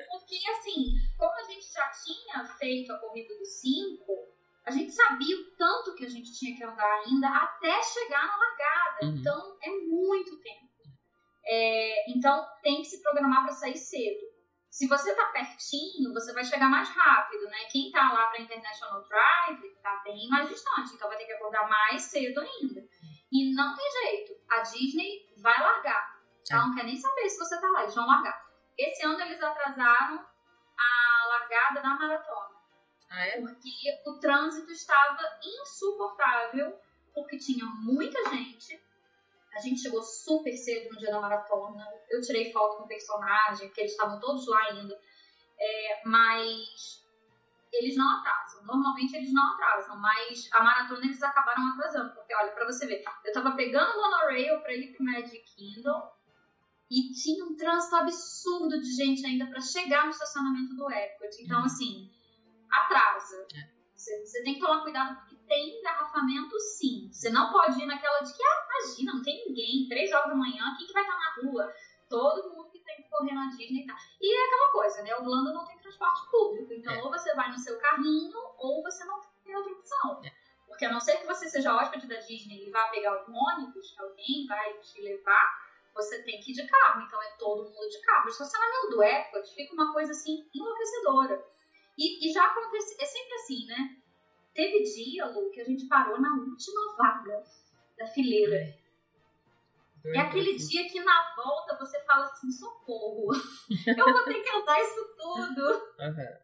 [0.09, 0.85] Porque, assim,
[1.17, 4.26] como a gente já tinha feito a corrida dos 5,
[4.67, 8.35] a gente sabia o tanto que a gente tinha que andar ainda até chegar na
[8.35, 8.97] largada.
[9.03, 9.15] Uhum.
[9.15, 10.67] Então, é muito tempo.
[11.45, 14.27] É, então, tem que se programar para sair cedo.
[14.69, 17.59] Se você tá pertinho, você vai chegar mais rápido, né?
[17.71, 21.69] Quem tá lá para International Drive tá bem mais distante, então vai ter que acordar
[21.69, 22.81] mais cedo ainda.
[23.31, 26.17] E não tem jeito, a Disney vai largar.
[26.51, 28.45] Ela não quer nem saber se você tá lá, eles vão largar.
[28.77, 30.25] Esse ano eles atrasaram
[30.77, 32.56] a largada da maratona,
[33.09, 33.39] Ah, é?
[33.39, 33.71] porque
[34.05, 36.77] o trânsito estava insuportável,
[37.13, 38.79] porque tinha muita gente.
[39.55, 41.83] A gente chegou super cedo no dia da maratona.
[42.09, 44.99] Eu tirei foto com o personagem, porque eles estavam todos lá ainda.
[45.59, 47.03] É, mas
[47.73, 48.65] eles não atrasam.
[48.65, 52.13] Normalmente eles não atrasam, mas a maratona eles acabaram atrasando.
[52.13, 56.11] Porque, olha, pra você ver, eu tava pegando o monorail pra ir pro Magic Kingdom
[56.89, 61.43] e tinha um trânsito absurdo de gente ainda pra chegar no estacionamento do Epcot.
[61.43, 62.09] Então, assim,
[62.71, 63.47] atrasa.
[63.95, 67.09] Você, você tem que tomar cuidado porque tem engarrafamento sim.
[67.11, 70.35] Você não pode ir naquela de que, ah, imagina, não tem ninguém, três horas da
[70.35, 71.73] manhã, quem que vai estar na rua?
[72.09, 73.95] Todo mundo que tem que correr na Disney e tal.
[74.21, 75.15] E é aquela coisa, né?
[75.15, 76.71] Orlando não tem transporte público.
[76.73, 77.03] Então, É.
[77.03, 80.21] ou você vai no seu carrinho, ou você não tem outra opção.
[80.67, 83.91] Porque a não ser que você seja hóspede da Disney e vá pegar algum ônibus,
[83.91, 87.01] que alguém vai te levar, você tem que ir de carro.
[87.01, 88.25] Então, é todo mundo de carro.
[88.25, 91.43] O estacionamento do Epcot fica uma coisa, assim, enlouquecedora.
[91.97, 93.97] E, e já acontece, é sempre assim, né?
[94.53, 97.43] Teve dia, Lu, que a gente parou na última vaga
[97.97, 98.77] da fileira.
[100.05, 103.33] É aquele dia que na volta você fala assim, socorro,
[103.87, 105.63] eu vou ter que andar isso tudo
[105.99, 106.39] Aham.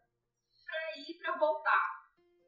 [0.66, 2.04] pra ir pra voltar.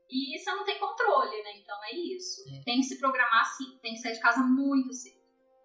[0.09, 1.57] E você não tem controle, né?
[1.57, 2.43] Então é isso.
[2.49, 2.63] É.
[2.63, 5.15] Tem que se programar assim, tem que sair de casa muito cedo.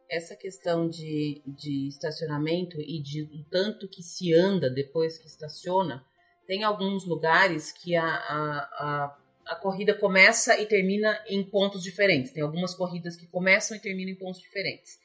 [0.08, 6.04] Essa questão de, de estacionamento e de o tanto que se anda depois que estaciona,
[6.50, 12.32] tem alguns lugares que a, a, a, a corrida começa e termina em pontos diferentes.
[12.32, 14.98] Tem algumas corridas que começam e terminam em pontos diferentes.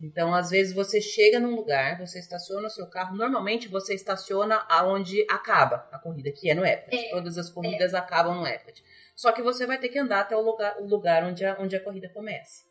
[0.00, 3.16] Então, às vezes, você chega num lugar, você estaciona o seu carro.
[3.16, 6.96] Normalmente, você estaciona aonde acaba a corrida, que é no Epcot.
[6.96, 8.80] É, Todas as corridas acabam no Epcot.
[9.16, 11.74] Só que você vai ter que andar até o lugar, o lugar onde, a, onde
[11.74, 12.62] a corrida começa.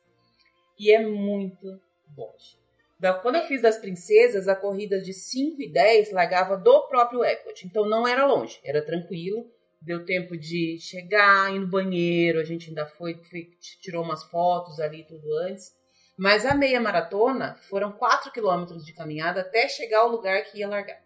[0.80, 1.68] E é muito
[2.16, 2.61] longe.
[3.02, 7.26] Da- Quando eu fiz das princesas, a corrida de 5 e 10 largava do próprio
[7.26, 7.66] Epcot.
[7.66, 9.50] Então não era longe, era tranquilo.
[9.82, 13.50] Deu tempo de chegar, ir no banheiro, a gente ainda foi, foi-
[13.82, 15.74] tirou umas fotos ali tudo antes.
[16.16, 20.68] Mas a meia maratona foram 4 quilômetros de caminhada até chegar ao lugar que ia
[20.68, 21.02] largar.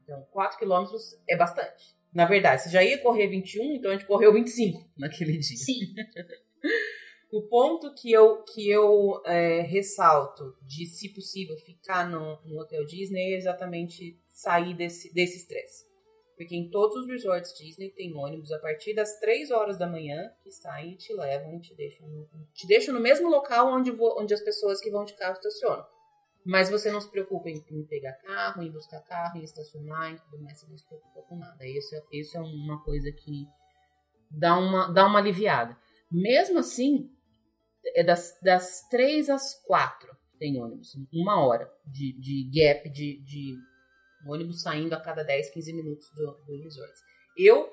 [0.00, 1.96] Então, 4 quilômetros é bastante.
[2.14, 5.56] Na verdade, você já ia correr 21, então a gente correu 25 naquele dia.
[5.56, 5.94] Sim.
[7.32, 12.84] O ponto que eu, que eu é, ressalto de, se possível, ficar no, no Hotel
[12.84, 15.86] Disney é exatamente sair desse desse estresse.
[16.36, 20.30] Porque em todos os resorts Disney tem ônibus a partir das 3 horas da manhã
[20.42, 23.90] que saem e te levam e te deixam no, te deixam no mesmo local onde,
[23.90, 25.86] vo- onde as pessoas que vão de carro estacionam.
[26.44, 30.18] Mas você não se preocupa em, em pegar carro, em buscar carro, em estacionar e
[30.18, 31.66] tudo mais, você não se preocupa com nada.
[31.66, 33.46] Isso é, isso é uma coisa que
[34.30, 35.76] dá uma, dá uma aliviada.
[36.10, 37.10] Mesmo assim,
[37.94, 40.94] é das, das 3 às 4 tem ônibus.
[41.12, 43.56] Uma hora de, de gap de, de
[44.26, 46.92] ônibus saindo a cada 10, 15 minutos do, do resort.
[47.36, 47.68] Eu,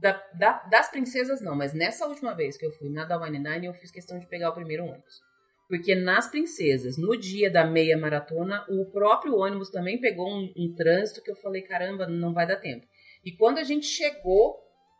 [0.00, 3.38] da, da- das princesas não, mas nessa última vez que eu fui na da Wine
[3.38, 5.20] Nine, eu fiz questão de pegar o primeiro ônibus.
[5.68, 10.74] Porque nas princesas, no dia da meia maratona, o próprio ônibus também pegou um, um
[10.74, 12.86] trânsito que eu falei, caramba, não vai dar tempo.
[13.24, 14.56] E quando a gente chegou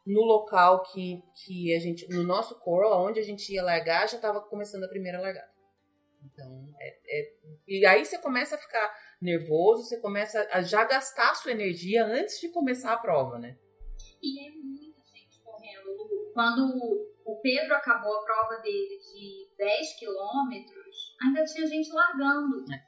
[0.06, 4.16] no local que, que a gente, no nosso coral, onde a gente ia largar, já
[4.16, 5.50] estava começando a primeira largada.
[6.24, 7.34] Então, é, é-
[7.66, 12.04] e aí você começa a ficar nervoso, você começa a já gastar a sua energia
[12.04, 13.58] antes de começar a prova, né?
[14.22, 16.32] E é muita gente correndo.
[16.32, 22.64] Quando o Pedro acabou a prova dele de 10 quilômetros, ainda tinha gente largando.
[22.72, 22.86] É.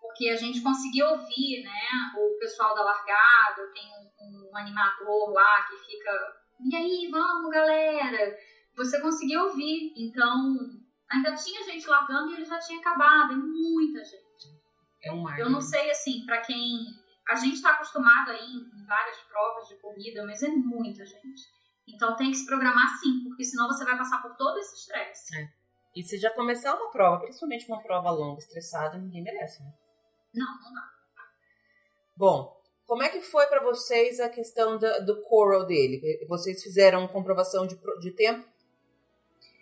[0.00, 1.80] Porque a gente conseguia ouvir, né?
[2.18, 6.10] O pessoal da largada, tem um, um animador lá que fica.
[6.60, 8.36] E aí, vamos, galera!
[8.76, 9.92] Você conseguia ouvir.
[9.96, 10.56] Então,
[11.10, 13.32] ainda tinha gente largando e ele já tinha acabado.
[13.32, 14.60] É muita gente.
[15.02, 15.38] É um mar.
[15.38, 16.78] Eu não sei, assim, pra quem.
[17.28, 21.42] A gente tá acostumado aí em várias provas de corrida, mas é muita gente.
[21.88, 25.36] Então tem que se programar sim, porque senão você vai passar por todo esse estresse.
[25.36, 25.48] É.
[25.94, 29.72] E se já começar uma prova, principalmente uma prova longa, estressada, ninguém merece, né?
[30.34, 30.90] Não, não dá.
[32.16, 32.55] Bom,
[32.86, 36.24] como é que foi para vocês a questão do, do coral dele?
[36.28, 38.46] Vocês fizeram comprovação de, de tempo?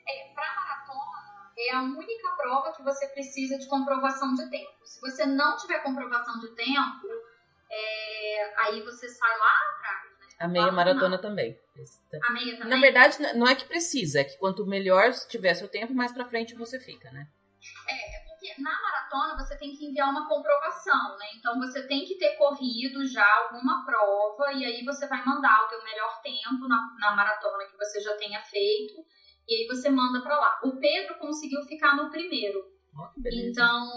[0.06, 4.74] É, para maratona, é a única prova que você precisa de comprovação de tempo.
[4.84, 7.08] Se você não tiver comprovação de tempo,
[7.70, 10.04] é, aí você sai lá atrás.
[10.20, 10.26] Né?
[10.38, 11.58] A meia maratona também.
[12.28, 12.68] A meia também?
[12.68, 16.26] Na verdade, não é que precisa, é que quanto melhor tiver seu tempo, mais pra
[16.26, 17.26] frente você fica, né?
[17.88, 19.03] É, é porque na maratona
[19.36, 21.26] você tem que enviar uma comprovação, né?
[21.36, 25.68] Então você tem que ter corrido já alguma prova e aí você vai mandar o
[25.68, 28.94] teu melhor tempo na, na maratona que você já tenha feito
[29.48, 30.60] e aí você manda para lá.
[30.64, 32.60] O Pedro conseguiu ficar no primeiro.
[32.96, 33.90] Oh, então,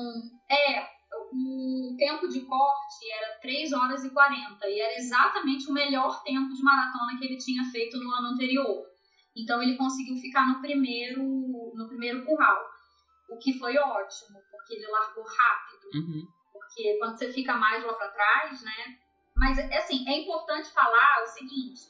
[0.50, 0.82] é,
[1.32, 6.54] o tempo de corte era 3 horas e 40 e era exatamente o melhor tempo
[6.54, 8.86] de maratona que ele tinha feito no ano anterior.
[9.36, 11.24] Então ele conseguiu ficar no primeiro
[11.76, 12.60] no primeiro curral,
[13.30, 15.88] o que foi ótimo, porque ele largou rápido.
[15.96, 16.28] Uhum.
[16.52, 18.98] Porque quando você fica mais lá para trás, né?
[19.36, 21.82] Mas assim, é importante falar o seguinte,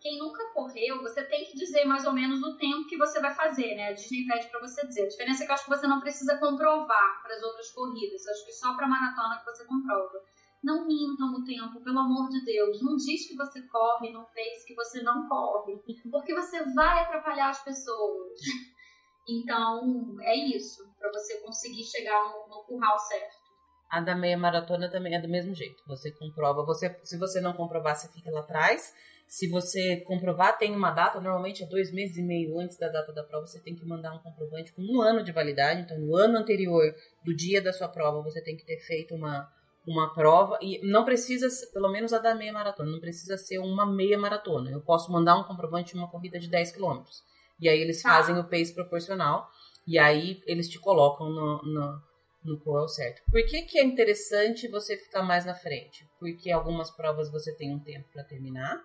[0.00, 3.34] quem nunca correu, você tem que dizer mais ou menos o tempo que você vai
[3.34, 3.88] fazer, né?
[3.88, 5.04] A Disney pede para você dizer.
[5.04, 8.26] A diferença é que eu acho que você não precisa comprovar para as outras corridas.
[8.26, 10.22] Acho que só para maratona que você comprova.
[10.62, 12.82] Não mintam o tempo, pelo amor de Deus.
[12.82, 17.50] Não diz que você corre, não fez que você não corre, porque você vai atrapalhar
[17.50, 18.38] as pessoas.
[19.28, 23.36] Então, é isso, para você conseguir chegar no, no curral certo.
[23.90, 25.82] A da meia maratona também é do mesmo jeito.
[25.86, 28.94] Você comprova, você, se você não comprovar, você fica lá atrás.
[29.26, 33.12] Se você comprovar, tem uma data, normalmente é dois meses e meio antes da data
[33.12, 35.82] da prova, você tem que mandar um comprovante com um ano de validade.
[35.82, 39.46] Então, no ano anterior do dia da sua prova, você tem que ter feito uma,
[39.86, 40.58] uma prova.
[40.62, 44.70] E não precisa, pelo menos a da meia maratona, não precisa ser uma meia maratona.
[44.70, 47.22] Eu posso mandar um comprovante de uma corrida de 10 quilômetros.
[47.60, 48.40] E aí eles fazem ah.
[48.40, 49.48] o pace proporcional.
[49.86, 52.02] E aí eles te colocam no, no,
[52.44, 53.22] no qual certo.
[53.30, 56.06] Por que, que é interessante você ficar mais na frente?
[56.18, 58.82] Porque algumas provas você tem um tempo para terminar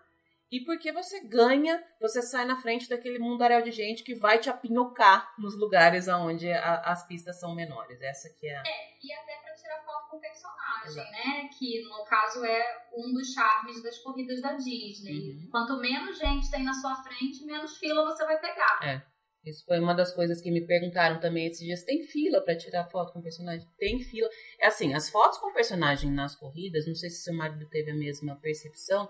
[0.53, 4.51] e porque você ganha, você sai na frente daquele mundaréu de gente que vai te
[4.51, 7.99] apinhocar nos lugares onde a, as pistas são menores.
[7.99, 8.53] Essa que é.
[8.53, 9.53] É, e até para
[10.20, 11.49] personagem, né?
[11.57, 15.32] Que no caso é um dos charmes das corridas da Disney.
[15.32, 15.47] Uhum.
[15.51, 18.80] Quanto menos gente tem na sua frente, menos fila você vai pegar.
[18.84, 19.14] É.
[19.45, 21.84] Isso foi uma das coisas que me perguntaram também esses dias.
[21.84, 23.68] Tem fila para tirar foto com o personagem?
[23.78, 24.30] Tem fila.
[24.57, 27.91] É assim, as fotos com o personagem nas corridas, não sei se seu marido teve
[27.91, 29.09] a mesma percepção,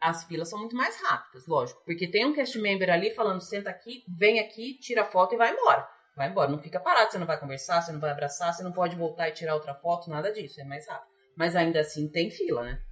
[0.00, 1.82] as filas são muito mais rápidas, lógico.
[1.84, 5.52] Porque tem um cast member ali falando, senta aqui, vem aqui, tira foto e vai
[5.52, 5.88] embora.
[6.18, 8.72] Vai embora, não fica parado, você não vai conversar, você não vai abraçar, você não
[8.72, 11.08] pode voltar e tirar outra foto, nada disso, é mais rápido.
[11.36, 12.82] Mas ainda assim tem fila, né?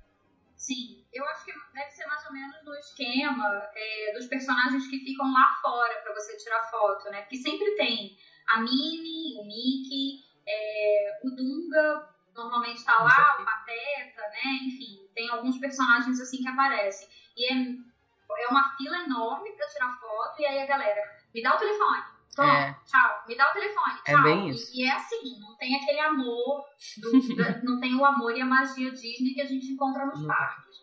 [0.54, 5.00] Sim, eu acho que deve ser mais ou menos no esquema é, dos personagens que
[5.00, 7.22] ficam lá fora para você tirar foto, né?
[7.22, 8.16] Porque sempre tem
[8.48, 14.60] a Minnie, o Mickey, é, o Dunga normalmente tá lá, o Pateta, né?
[14.62, 17.08] Enfim, tem alguns personagens assim que aparecem.
[17.36, 21.02] E é, é uma fila enorme para tirar foto, e aí a galera,
[21.34, 22.15] me dá o telefone.
[22.34, 22.76] Toma, é.
[22.84, 23.24] tchau.
[23.26, 24.20] Me dá o telefone, é tchau.
[24.20, 24.72] É bem isso.
[24.74, 26.64] E, e é assim, não tem aquele amor,
[26.98, 30.26] do, da, não tem o amor e a magia Disney que a gente encontra nos
[30.26, 30.76] parques.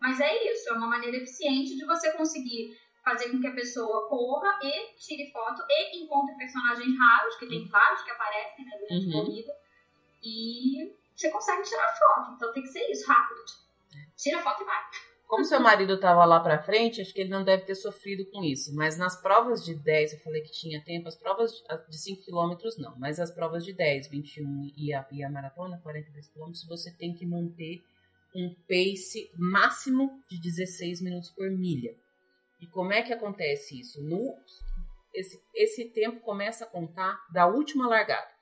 [0.00, 4.08] Mas é isso, é uma maneira eficiente de você conseguir fazer com que a pessoa
[4.08, 9.06] corra e tire foto e encontre personagens raros, que tem vários que aparecem né, durante
[9.06, 9.20] uhum.
[9.20, 9.52] a corrida
[10.22, 12.32] e você consegue tirar foto.
[12.32, 13.40] Então tem que ser isso, rápido.
[14.16, 14.84] Tira foto e vai.
[15.30, 18.42] Como seu marido estava lá pra frente, acho que ele não deve ter sofrido com
[18.42, 18.74] isso.
[18.74, 21.52] Mas nas provas de 10, eu falei que tinha tempo, as provas
[21.88, 25.78] de 5 km não, mas as provas de 10, 21 e a, e a maratona,
[25.84, 27.80] 42 km, você tem que manter
[28.34, 31.94] um pace máximo de 16 minutos por milha.
[32.60, 34.02] E como é que acontece isso?
[34.02, 34.34] No,
[35.14, 38.40] esse, esse tempo começa a contar da última largada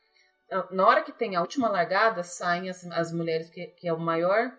[0.70, 4.01] na hora que tem a última largada, saem as, as mulheres que, que é o
[4.01, 4.51] maior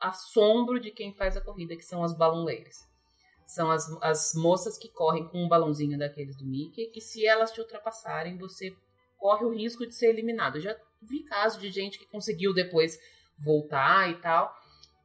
[0.00, 2.76] assombro de quem faz a corrida, que são as baloneiras.
[3.46, 7.50] São as, as moças que correm com um balãozinho daqueles do Mickey, e se elas
[7.50, 8.74] te ultrapassarem, você
[9.16, 10.56] corre o risco de ser eliminado.
[10.56, 12.98] Eu já vi casos de gente que conseguiu depois
[13.38, 14.54] voltar e tal,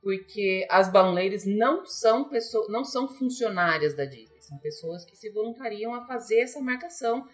[0.02, 5.32] porque as baloneiras não são pessoas, não são funcionárias da Disney, são pessoas que se
[5.32, 7.26] voluntariam a fazer essa marcação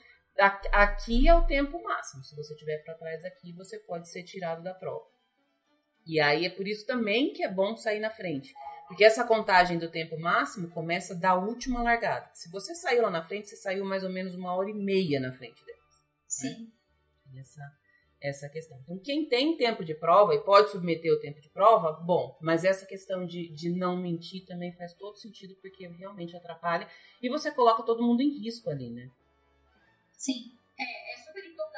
[0.72, 2.24] aqui é o tempo máximo.
[2.24, 5.06] Se você tiver para trás aqui, você pode ser tirado da prova.
[6.10, 8.52] E aí é por isso também que é bom sair na frente.
[8.88, 12.28] Porque essa contagem do tempo máximo começa da última largada.
[12.34, 15.20] Se você saiu lá na frente, você saiu mais ou menos uma hora e meia
[15.20, 15.82] na frente deles.
[16.28, 16.72] Sim.
[17.32, 17.40] Né?
[17.40, 17.62] Essa,
[18.20, 18.80] essa questão.
[18.82, 22.66] Então, quem tem tempo de prova e pode submeter o tempo de prova, bom, mas
[22.66, 26.88] essa questão de, de não mentir também faz todo sentido, porque realmente atrapalha
[27.22, 29.12] e você coloca todo mundo em risco ali, né?
[30.18, 30.58] Sim,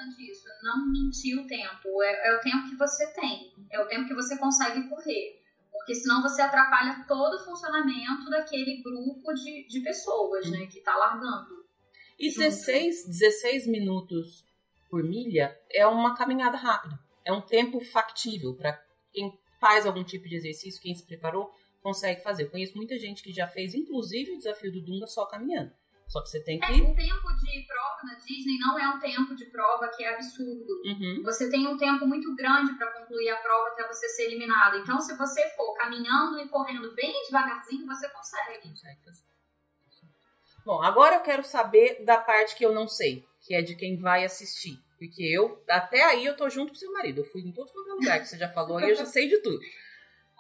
[0.02, 3.88] importante isso, não mentir o tempo, é, é o tempo que você tem, é o
[3.88, 5.40] tempo que você consegue correr.
[5.72, 10.96] Porque senão você atrapalha todo o funcionamento daquele grupo de, de pessoas, né, que está
[10.96, 11.66] largando.
[12.20, 14.46] E 16, 16 minutos
[14.90, 17.00] por milha é uma caminhada rápida.
[17.26, 18.80] É um tempo factível para
[19.14, 22.44] quem faz algum tipo de exercício, quem se preparou, consegue fazer.
[22.44, 25.72] Eu conheço muita gente que já fez, inclusive, o desafio do Dunga só caminhando.
[26.12, 26.66] Só que você tem que.
[26.66, 30.14] É, o tempo de prova na Disney não é um tempo de prova que é
[30.14, 30.82] absurdo.
[30.84, 31.22] Uhum.
[31.24, 34.78] Você tem um tempo muito grande para concluir a prova até você ser eliminado.
[34.80, 38.68] Então, se você for caminhando e correndo bem devagarzinho, você consegue.
[38.68, 39.24] Consegue fazer.
[40.66, 43.98] Bom, agora eu quero saber da parte que eu não sei, que é de quem
[43.98, 44.78] vai assistir.
[45.00, 47.22] Porque eu, até aí, eu tô junto com seu marido.
[47.22, 49.38] Eu fui em todo é lugar que você já falou e eu já sei de
[49.38, 49.60] tudo.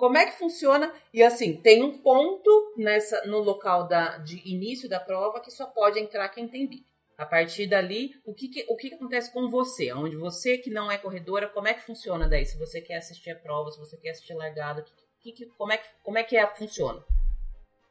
[0.01, 0.91] Como é que funciona?
[1.13, 5.67] E assim, tem um ponto nessa no local da, de início da prova que só
[5.67, 6.83] pode entrar quem tem BIP.
[7.15, 9.93] A partir dali, o que, que, o que, que acontece com você?
[9.93, 12.47] Onde você que não é corredora, como é que funciona daí?
[12.47, 14.83] Se você quer assistir a prova, se você quer assistir largada,
[15.19, 17.05] que, que, como, é que, como é que é, funciona?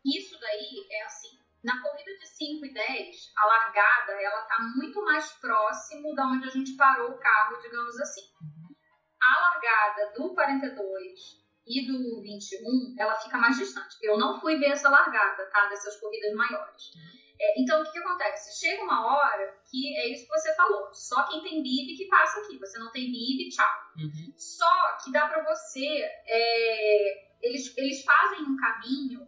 [0.04, 1.38] Isso daí é assim.
[1.62, 6.48] Na corrida de 5 e 10, a largada ela está muito mais próximo da onde
[6.48, 8.22] a gente parou o carro, digamos assim.
[9.22, 11.40] A largada do 42
[11.70, 13.96] e do 21, ela fica mais distante.
[14.02, 15.66] Eu não fui ver essa largada, tá?
[15.66, 16.92] Dessas corridas maiores.
[17.40, 18.58] É, então, o que, que, acontece?
[18.58, 20.92] Chega uma hora que é isso que você falou.
[20.92, 22.58] Só quem tem bib que passa aqui.
[22.58, 23.68] Você não tem bib, tchau.
[23.96, 24.34] Uhum.
[24.36, 26.02] Só que dá para você...
[26.26, 29.26] É, eles, eles fazem um caminho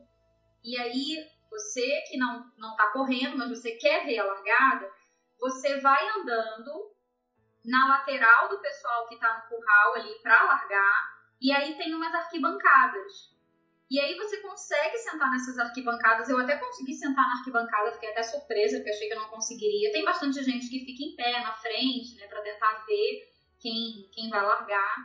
[0.63, 4.91] e aí você que não, não tá correndo, mas você quer ver a largada,
[5.39, 6.93] você vai andando
[7.65, 11.12] na lateral do pessoal que tá no curral ali para largar,
[11.43, 13.33] e aí tem umas arquibancadas.
[13.91, 16.29] E aí você consegue sentar nessas arquibancadas.
[16.29, 19.93] Eu até consegui sentar na arquibancada, fiquei até surpresa, porque achei que eu não conseguiria.
[19.93, 23.29] Tem bastante gente que fica em pé na frente, né, para tentar ver
[23.61, 24.97] quem, quem vai largar.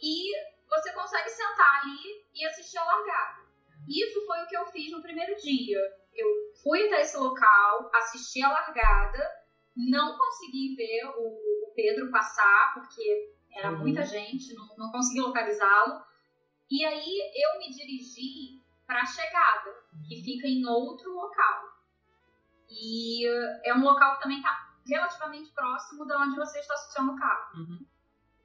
[0.00, 0.32] E
[0.68, 3.42] você consegue sentar ali e assistir a largada.
[3.86, 5.78] Isso foi o que eu fiz no primeiro dia.
[6.14, 6.28] Eu
[6.62, 9.30] fui até esse local, assisti a largada,
[9.76, 13.78] não consegui ver o, Pedro passar, porque era uhum.
[13.78, 16.02] muita gente, não, não consegui localizá-lo.
[16.70, 19.70] E aí eu me dirigi para a chegada,
[20.08, 21.72] que fica em outro local.
[22.68, 23.26] E
[23.64, 27.58] é um local que também está relativamente próximo de onde você está estacionando o carro.
[27.58, 27.86] Uhum.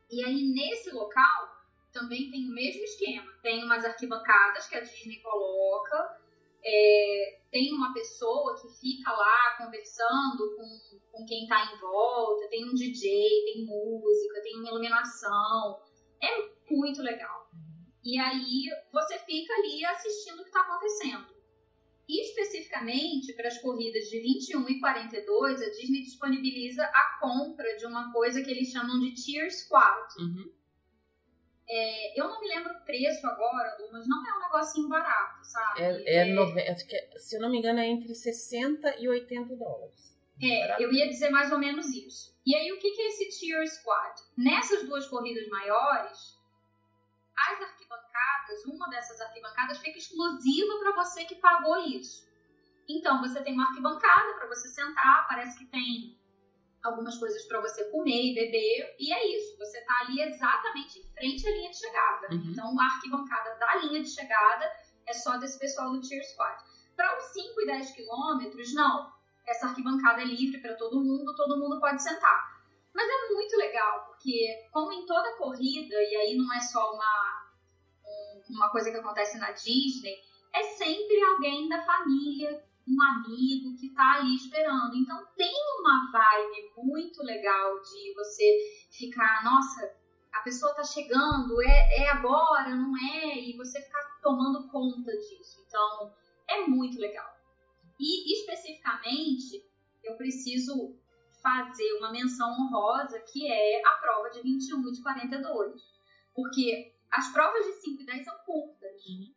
[0.10, 1.58] E aí nesse local
[1.92, 3.32] também tem o mesmo esquema.
[3.42, 6.20] Tem umas arquibancadas que a Disney coloca,
[6.64, 12.70] é, tem uma pessoa que fica lá conversando com, com quem está em volta, tem
[12.70, 15.82] um DJ, tem música, tem uma iluminação.
[16.22, 17.50] É muito legal.
[18.04, 21.36] E aí você fica ali assistindo o que está acontecendo.
[22.08, 27.88] E especificamente para as corridas de 21 e 42, a Disney disponibiliza a compra de
[27.88, 30.14] uma coisa que eles chamam de Tier Squad.
[30.20, 30.54] Uhum.
[31.70, 35.82] É, eu não me lembro o preço agora, mas não é um negocinho barato, sabe?
[35.82, 36.62] É, é, nove...
[36.62, 40.18] É, se eu não me engano, é entre 60 e 80 dólares.
[40.42, 42.36] É, eu ia dizer mais ou menos isso.
[42.46, 44.22] E aí, o que é esse Tier Squad?
[44.38, 46.38] Nessas duas corridas maiores,
[47.38, 52.26] as arquibancadas, uma dessas arquibancadas fica exclusiva para você que pagou isso.
[52.88, 56.17] Então, você tem uma arquibancada para você sentar, parece que tem
[56.88, 59.58] algumas coisas para você comer e beber, e é isso.
[59.58, 62.28] Você está ali exatamente em frente à linha de chegada.
[62.32, 62.52] Uhum.
[62.52, 64.72] Então, a arquibancada da linha de chegada
[65.06, 66.64] é só desse pessoal do Tier Squad.
[66.96, 69.14] Para os 5 e 10 quilômetros, não.
[69.46, 72.58] Essa arquibancada é livre para todo mundo, todo mundo pode sentar.
[72.94, 77.48] Mas é muito legal, porque como em toda corrida, e aí não é só uma,
[78.50, 80.18] uma coisa que acontece na Disney,
[80.54, 84.96] é sempre alguém da família um amigo que está ali esperando.
[84.96, 89.94] Então tem uma vibe muito legal de você ficar, nossa,
[90.34, 93.40] a pessoa está chegando, é, é agora, não é?
[93.40, 95.64] E você ficar tomando conta disso.
[95.68, 96.14] Então
[96.48, 97.36] é muito legal.
[98.00, 99.66] E especificamente,
[100.04, 100.96] eu preciso
[101.42, 105.82] fazer uma menção honrosa que é a prova de 21 e de 42.
[106.34, 109.06] Porque as provas de 5 e 10 são curtas.
[109.08, 109.34] Uhum.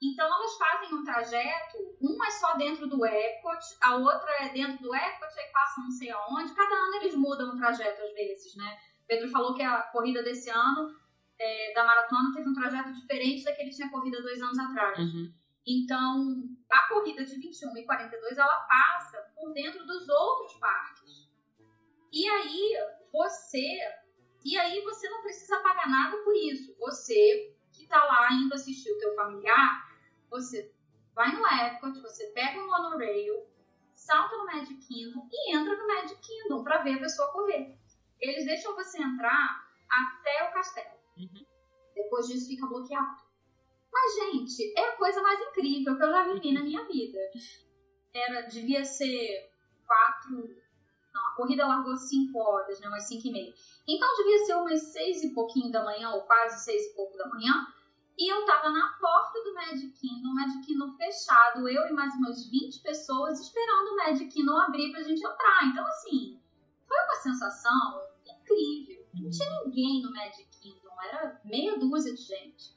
[0.00, 4.80] Então elas fazem um trajeto, uma é só dentro do Epcot, a outra é dentro
[4.80, 6.54] do Epcot e passa não sei aonde.
[6.54, 8.78] Cada ano eles mudam o trajeto às vezes, né?
[9.08, 10.94] Pedro falou que a corrida desse ano
[11.38, 14.98] é, da maratona teve um trajeto diferente da que ele tinha corrido dois anos atrás.
[14.98, 15.32] Uhum.
[15.66, 21.28] Então, a corrida de 21 e 42 ela passa por dentro dos outros parques.
[22.12, 22.76] E aí
[23.12, 23.78] você
[24.44, 26.74] E aí você não precisa pagar nada por isso.
[26.78, 29.87] Você que está lá indo assistir o teu familiar,
[30.30, 30.72] você
[31.14, 33.46] vai no Epcot, você pega um monorail,
[33.92, 37.76] salta no Magic Kingdom e entra no Magic Kingdom para ver a pessoa correr.
[38.20, 40.98] Eles deixam você entrar até o castelo.
[41.16, 41.46] Uhum.
[41.94, 43.28] Depois disso fica bloqueado.
[43.92, 47.18] Mas, gente, é a coisa mais incrível que eu já vivi na minha vida.
[48.14, 49.50] Era, devia ser
[49.86, 50.56] quatro.
[51.12, 52.88] Não, a corrida largou cinco horas, né?
[52.88, 53.54] Umas cinco e meia.
[53.88, 57.28] Então devia ser umas seis e pouquinho da manhã, ou quase seis e pouco da
[57.28, 57.66] manhã.
[58.18, 62.50] E eu tava na porta do Magic Kingdom, Magic Kingdom fechado, eu e mais umas
[62.50, 65.66] 20 pessoas esperando o Magic Kingdom abrir pra gente entrar.
[65.66, 66.40] Então, assim,
[66.88, 69.06] foi uma sensação incrível.
[69.14, 72.76] Não tinha ninguém no Magic Kingdom, era meia dúzia de gente.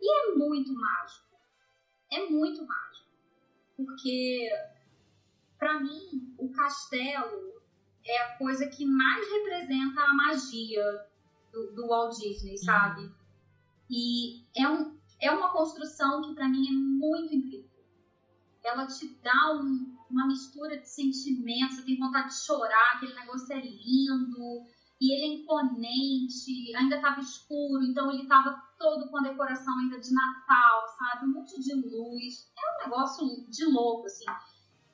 [0.00, 1.36] E é muito mágico.
[2.10, 3.06] É muito mágico.
[3.76, 4.50] Porque,
[5.56, 7.62] para mim, o castelo
[8.04, 11.06] é a coisa que mais representa a magia
[11.52, 13.14] do, do Walt Disney, sabe?
[13.90, 17.70] E é, um, é uma construção que, para mim, é muito incrível.
[18.64, 23.52] Ela te dá um, uma mistura de sentimentos, você tem vontade de chorar, aquele negócio
[23.52, 24.66] é lindo
[25.00, 30.00] e ele é imponente, ainda estava escuro, então ele estava todo com a decoração ainda
[30.00, 31.26] de Natal, sabe?
[31.26, 32.50] Um monte de luz.
[32.56, 34.24] É um negócio de louco, assim.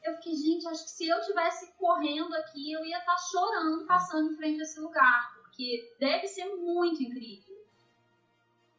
[0.02, 3.86] Eu fiquei, gente, acho que se eu tivesse correndo aqui, eu ia estar tá chorando
[3.86, 7.51] passando em frente a esse lugar, porque deve ser muito incrível.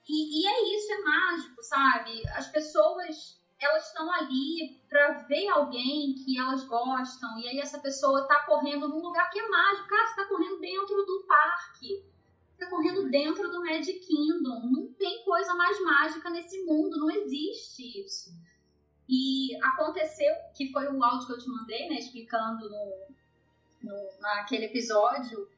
[0.07, 2.27] E, e é isso, é mágico, sabe?
[2.29, 8.21] As pessoas elas estão ali para ver alguém que elas gostam, e aí essa pessoa
[8.21, 9.87] está correndo num lugar que é mágico.
[9.87, 12.05] Cara, você tá correndo dentro do parque.
[12.51, 14.69] Você tá correndo dentro do Magic Kingdom.
[14.69, 18.31] Não tem coisa mais mágica nesse mundo, não existe isso.
[19.07, 23.07] E aconteceu, que foi o áudio que eu te mandei, né, explicando no,
[23.81, 25.49] no, naquele episódio,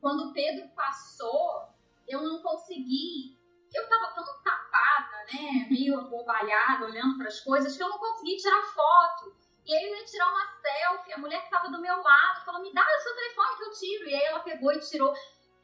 [0.00, 1.68] quando o Pedro passou,
[2.06, 3.35] eu não consegui
[3.76, 8.36] eu tava tão tapada, né, meio abobalhada, olhando para as coisas, que eu não consegui
[8.36, 9.36] tirar foto.
[9.64, 12.72] E eu ia tirar uma selfie, a mulher que tava do meu lado falou, me
[12.72, 14.08] dá o seu telefone que eu tiro.
[14.08, 15.12] E aí ela pegou e tirou.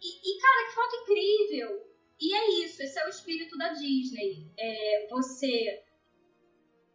[0.00, 1.92] E, e cara, que foto incrível!
[2.20, 4.52] E é isso, esse é o espírito da Disney.
[4.58, 5.84] É, você,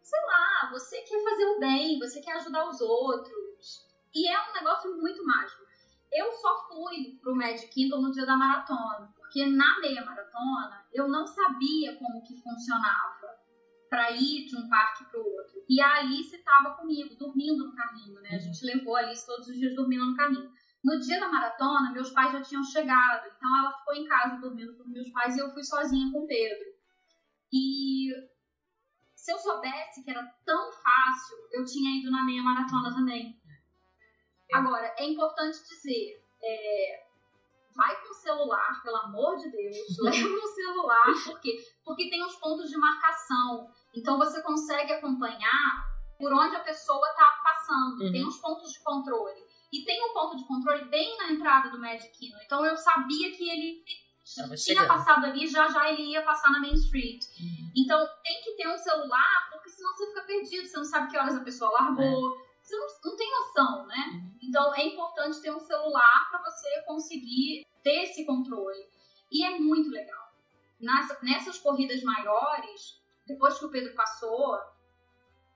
[0.01, 3.88] sei lá, você quer fazer o bem, você quer ajudar os outros.
[4.13, 5.63] E é um negócio muito mágico.
[6.11, 11.08] Eu só fui pro Magic Kingdom no dia da maratona, porque na meia maratona eu
[11.10, 13.28] não sabia como que funcionava
[13.90, 15.64] para ir de um parque para o outro.
[15.70, 18.30] E a Alice estava comigo, dormindo no carrinho, né?
[18.32, 20.50] A gente levou a Alice todos os dias dormindo no carrinho.
[20.84, 24.78] No dia da maratona, meus pais já tinham chegado, então ela ficou em casa dormindo
[24.78, 26.66] com meus pais e eu fui sozinha com o Pedro.
[27.52, 28.10] E
[29.14, 33.38] se eu soubesse que era tão fácil, eu tinha ido na meia maratona também.
[34.54, 37.07] Agora, é importante dizer, é,
[37.78, 41.56] vai com o celular, pelo amor de Deus, leva o celular, por quê?
[41.86, 43.70] Porque tem os pontos de marcação.
[43.96, 45.86] Então você consegue acompanhar
[46.18, 48.04] por onde a pessoa está passando.
[48.04, 48.12] Uhum.
[48.12, 49.46] Tem os pontos de controle.
[49.72, 52.40] E tem um ponto de controle bem na entrada do Magic Kingdom.
[52.46, 53.84] Então eu sabia que ele
[54.56, 57.24] tinha passado ali, já já ele ia passar na Main Street.
[57.40, 57.72] Uhum.
[57.76, 61.18] Então tem que ter um celular, porque senão você fica perdido, você não sabe que
[61.18, 62.36] horas a pessoa largou.
[62.36, 64.11] É você não, não tem noção, né?
[64.13, 64.38] Uhum.
[64.43, 68.86] Então é importante ter um celular para você conseguir ter esse controle.
[69.32, 70.28] E é muito legal.
[70.80, 74.59] Nas, nessas corridas maiores, depois que o Pedro passou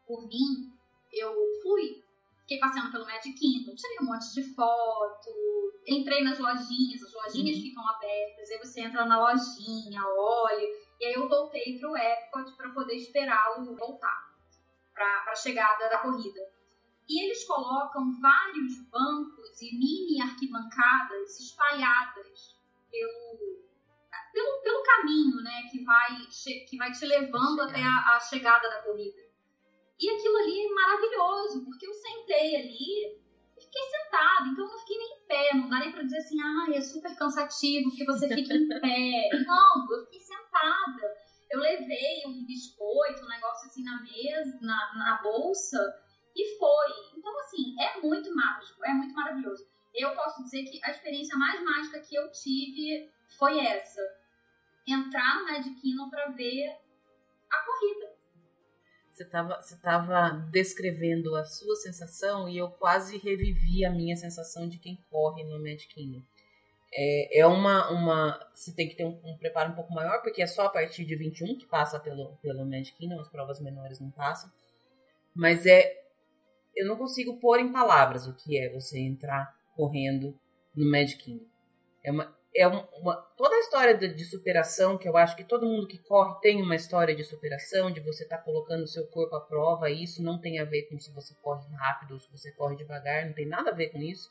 [0.08, 0.72] por mim,
[1.12, 2.02] eu fui.
[2.42, 5.30] Fiquei passeando pelo Magic Kingdom, tirei um monte de foto,
[5.88, 7.64] entrei nas lojinhas, as lojinhas uhum.
[7.64, 10.68] ficam abertas, aí você entra na lojinha, olha,
[11.00, 14.32] e aí eu voltei pro Epcot para poder esperá-lo voltar
[14.94, 16.61] para a chegada da corrida.
[17.12, 22.56] E eles colocam vários bancos e mini arquibancadas espalhadas
[22.90, 23.60] pelo,
[24.32, 26.26] pelo, pelo caminho né, que, vai,
[26.70, 29.22] que vai te levando até a, a chegada da corrida.
[30.00, 33.20] E aquilo ali é maravilhoso, porque eu sentei ali
[33.58, 36.18] e fiquei sentada, então eu não fiquei nem em pé, não dá nem pra dizer
[36.18, 39.30] assim, ah, é super cansativo porque você fica em pé.
[39.46, 41.14] Não, eu fiquei sentada.
[41.52, 45.78] Eu levei um biscoito, um negócio assim na mesa, na, na bolsa,
[46.36, 47.18] e foi.
[47.18, 49.68] Então, assim, é muito mágico, é muito maravilhoso.
[49.94, 54.02] Eu posso dizer que a experiência mais mágica que eu tive foi essa.
[54.88, 56.78] Entrar no Magic Kingdom para ver
[57.50, 58.12] a corrida.
[59.12, 64.68] Você estava você tava descrevendo a sua sensação e eu quase revivi a minha sensação
[64.68, 66.24] de quem corre no Magic Kingdom.
[66.94, 68.52] É, é uma, uma.
[68.54, 71.06] Você tem que ter um, um, preparo um pouco maior, porque é só a partir
[71.06, 74.52] de 21 que passa pelo, pelo Magic Kingdom, as provas menores não passam.
[75.34, 76.01] Mas é
[76.76, 80.38] eu não consigo pôr em palavras o que é você entrar correndo
[80.76, 81.46] no Magic Kingdom.
[82.04, 85.68] É uma, é uma, toda a história de, de, superação, que eu acho que todo
[85.68, 89.08] mundo que corre tem uma história de superação, de você estar tá colocando o seu
[89.08, 92.20] corpo à prova, e isso não tem a ver com se você corre rápido ou
[92.20, 94.30] se você corre devagar, não tem nada a ver com isso.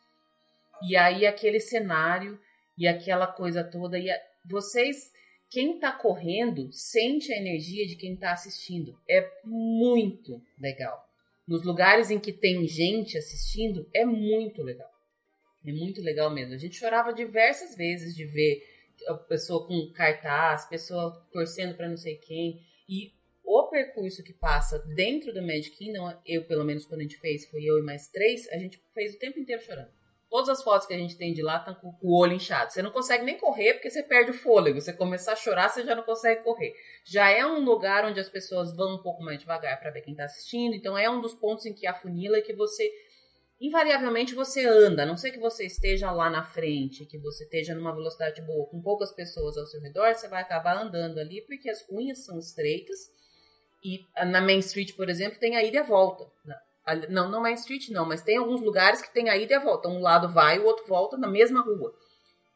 [0.82, 2.38] E aí aquele cenário
[2.76, 5.12] e aquela coisa toda, e a, vocês,
[5.51, 8.99] quem está correndo, sente a energia de quem está assistindo.
[9.09, 11.09] É muito legal.
[11.51, 14.88] Nos lugares em que tem gente assistindo, é muito legal.
[15.66, 16.55] É muito legal mesmo.
[16.55, 18.62] A gente chorava diversas vezes de ver
[19.09, 22.61] a pessoa com cartaz, pessoa torcendo para não sei quem.
[22.88, 27.18] E o percurso que passa dentro do Magic Kingdom, eu, pelo menos, quando a gente
[27.18, 29.90] fez, foi eu e mais três, a gente fez o tempo inteiro chorando.
[30.30, 32.72] Todas as fotos que a gente tem de lá estão com o olho inchado.
[32.72, 34.80] Você não consegue nem correr porque você perde o fôlego.
[34.80, 36.72] Você começar a chorar, você já não consegue correr.
[37.04, 40.12] Já é um lugar onde as pessoas vão um pouco mais devagar para ver quem
[40.12, 40.76] está assistindo.
[40.76, 42.88] Então é um dos pontos em que a funila é que você
[43.60, 47.74] invariavelmente você anda, a não ser que você esteja lá na frente, que você esteja
[47.74, 51.68] numa velocidade boa, com poucas pessoas ao seu redor, você vai acabar andando ali porque
[51.68, 52.98] as unhas são estreitas.
[53.84, 56.24] E na Main Street, por exemplo, tem a ida e a volta.
[57.09, 59.61] Não, não Main Street não, mas tem alguns lugares que tem a ida e a
[59.61, 59.88] volta.
[59.88, 61.93] Um lado vai, o outro volta na mesma rua.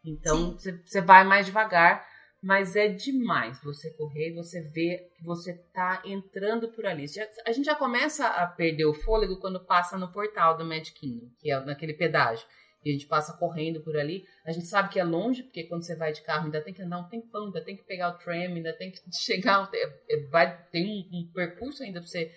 [0.04, 2.04] Então você vai mais devagar
[2.44, 7.06] mas é demais você correr, você vê que você tá entrando por ali.
[7.46, 11.30] a gente já começa a perder o fôlego quando passa no portal do Magic Kingdom,
[11.38, 12.46] que é naquele pedágio.
[12.84, 14.24] E a gente passa correndo por ali.
[14.44, 16.82] A gente sabe que é longe, porque quando você vai de carro ainda tem que
[16.82, 19.70] andar um tempão, ainda tem que pegar o tram, ainda tem que chegar.
[19.72, 22.30] É, vai, tem um, um percurso ainda para você,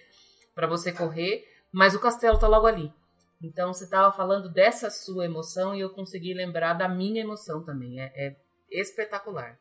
[0.55, 2.93] pra você correr, mas o castelo tá logo ali.
[3.41, 7.99] Então você estava falando dessa sua emoção e eu consegui lembrar da minha emoção também.
[8.01, 8.35] É, é
[8.71, 9.59] espetacular.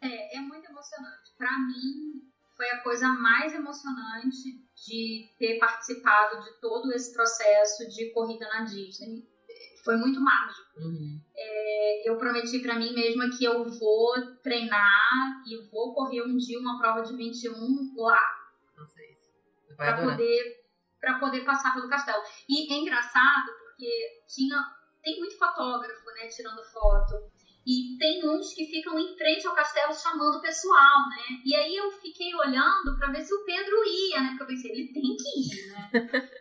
[0.00, 1.32] É, é muito emocionante.
[1.36, 8.10] Para mim, foi a coisa mais emocionante de ter participado de todo esse processo de
[8.12, 9.24] corrida na Disney.
[9.84, 10.68] Foi muito mágico.
[10.76, 11.20] Uhum.
[11.36, 16.58] É, eu prometi para mim mesma que eu vou treinar e vou correr um dia
[16.58, 18.20] uma prova de 21 lá.
[18.76, 19.28] Nossa, isso.
[19.76, 20.57] Para poder,
[21.00, 22.22] pra poder passar pelo castelo.
[22.48, 24.62] E é engraçado porque tinha,
[25.02, 27.14] tem muito fotógrafo, né, tirando foto.
[27.66, 31.36] E tem uns que ficam em frente ao castelo chamando o pessoal, né?
[31.44, 34.28] E aí eu fiquei olhando para ver se o Pedro ia, né?
[34.30, 35.90] Porque eu pensei, ele tem que ir, né?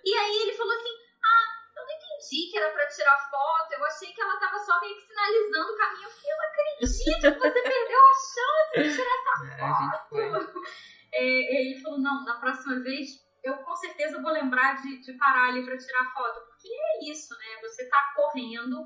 [0.06, 3.86] e aí ele falou assim: Ah, eu não entendi que era para tirar foto, eu
[3.86, 6.08] achei que ela tava só meio que sinalizando o caminho.
[6.08, 10.62] Eu falei, eu não acredito que você perdeu a chance de tirar essa foto.
[11.12, 15.50] É, ele falou: Não, na próxima vez eu com certeza vou lembrar de, de parar
[15.50, 16.46] ali para tirar foto.
[16.48, 17.62] Porque é isso, né?
[17.62, 18.86] Você tá correndo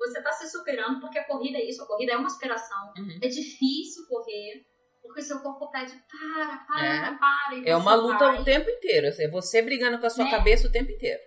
[0.00, 2.92] você está se superando, porque a corrida é isso, a corrida é uma superação.
[2.96, 3.18] Uhum.
[3.22, 4.64] É difícil correr,
[5.02, 7.18] porque o seu corpo pede para, para, é.
[7.18, 7.68] para.
[7.68, 8.40] é uma luta vai.
[8.40, 9.08] o tempo inteiro.
[9.08, 10.30] Assim, é você brigando com a sua é.
[10.30, 11.20] cabeça o tempo inteiro.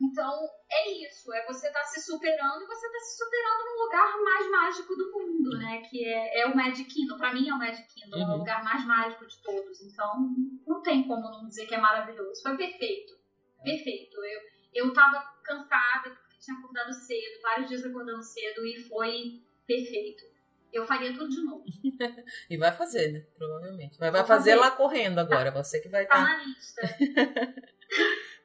[0.00, 1.32] Então, é isso.
[1.32, 5.12] É você tá se superando e você tá se superando no lugar mais mágico do
[5.12, 5.58] mundo, uhum.
[5.58, 5.82] né?
[5.82, 7.16] Que é, é o Magic Kingdom.
[7.16, 8.16] Pra mim é o Magic Kingdom.
[8.16, 8.22] Uhum.
[8.22, 8.38] É o uhum.
[8.38, 9.82] lugar mais mágico de todos.
[9.82, 10.34] Então,
[10.66, 12.42] não tem como não dizer que é maravilhoso.
[12.42, 13.18] Foi perfeito.
[13.62, 14.16] Perfeito.
[14.24, 14.40] Eu,
[14.86, 20.24] eu tava cansada, tinha acordado cedo, vários dias acordando cedo e foi perfeito.
[20.72, 21.64] Eu faria tudo de novo.
[22.48, 23.26] e vai fazer, né?
[23.36, 23.96] Provavelmente.
[23.98, 26.16] Mas vai fazer, fazer, lá correndo agora, você que vai estar.
[26.16, 26.82] Tá, tá na lista.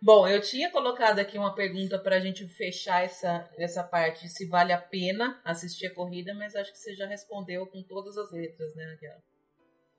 [0.05, 4.49] Bom, eu tinha colocado aqui uma pergunta para a gente fechar essa, essa parte, se
[4.49, 8.29] vale a pena assistir a corrida, mas acho que você já respondeu com todas as
[8.33, 9.23] letras, né, Raquel?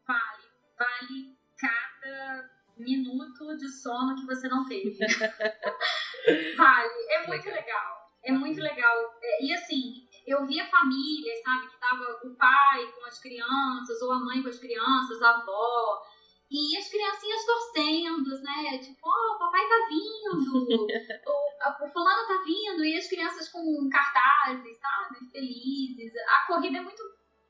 [0.06, 0.44] Vale.
[0.78, 4.94] Vale cada minuto de sono que você não teve.
[6.54, 7.06] vale.
[7.08, 8.10] É muito legal.
[8.24, 9.18] É muito legal.
[9.22, 14.12] É, e assim, eu via famílias, sabe, que tava o pai com as crianças, ou
[14.12, 16.02] a mãe com as crianças, a avó.
[16.54, 18.78] E as criancinhas torcendo, né?
[18.78, 20.54] Tipo, ó, oh, o papai tá vindo,
[21.26, 25.28] o, o fulano tá vindo, e as crianças com cartazes, sabe?
[25.32, 26.12] Felizes.
[26.28, 27.02] A corrida é muito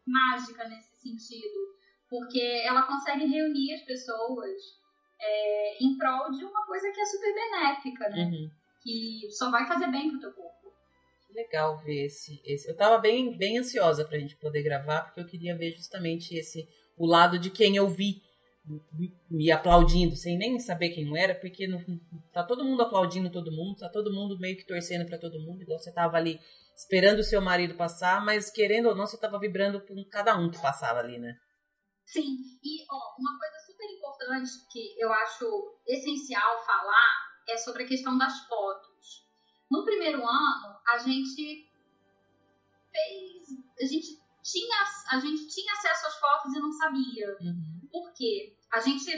[0.07, 1.77] mágica nesse sentido,
[2.09, 4.57] porque ela consegue reunir as pessoas
[5.21, 8.25] é, em prol de uma coisa que é super benéfica, né?
[8.25, 8.51] Uhum.
[8.83, 10.73] Que só vai fazer bem pro teu corpo.
[11.27, 12.71] Que legal ver esse, esse.
[12.71, 16.67] Eu tava bem, bem ansiosa pra gente poder gravar, porque eu queria ver justamente esse
[16.97, 18.23] o lado de quem eu vi
[19.31, 21.79] me aplaudindo, sem nem saber quem era, porque no,
[22.33, 25.63] tá todo mundo aplaudindo todo mundo, tá todo mundo meio que torcendo para todo mundo,
[25.63, 26.41] igual você tava ali
[26.75, 30.51] esperando o seu marido passar, mas querendo ou não, você tava vibrando por cada um
[30.51, 31.37] que passava ali, né?
[32.07, 37.87] Sim, e ó, uma coisa super importante que eu acho essencial falar é sobre a
[37.87, 39.25] questão das fotos.
[39.71, 41.71] No primeiro ano, a gente
[42.93, 43.43] fez.
[43.81, 44.07] A gente
[44.43, 44.77] tinha,
[45.11, 47.37] a gente tinha acesso às fotos e não sabia.
[47.41, 47.84] Uhum.
[47.95, 48.57] Por quê?
[48.73, 49.09] A gente.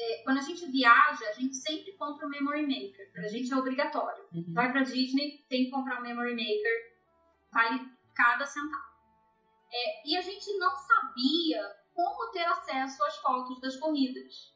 [0.00, 3.10] É, quando a gente viaja, a gente sempre compra um Memory Maker.
[3.12, 4.24] Pra gente é obrigatório.
[4.32, 4.54] Uhum.
[4.54, 6.96] Vai pra Disney, tem que comprar um Memory Maker.
[7.52, 8.86] Vale cada centavo.
[9.72, 11.60] É, e a gente não sabia
[11.92, 14.54] como ter acesso às fotos das corridas.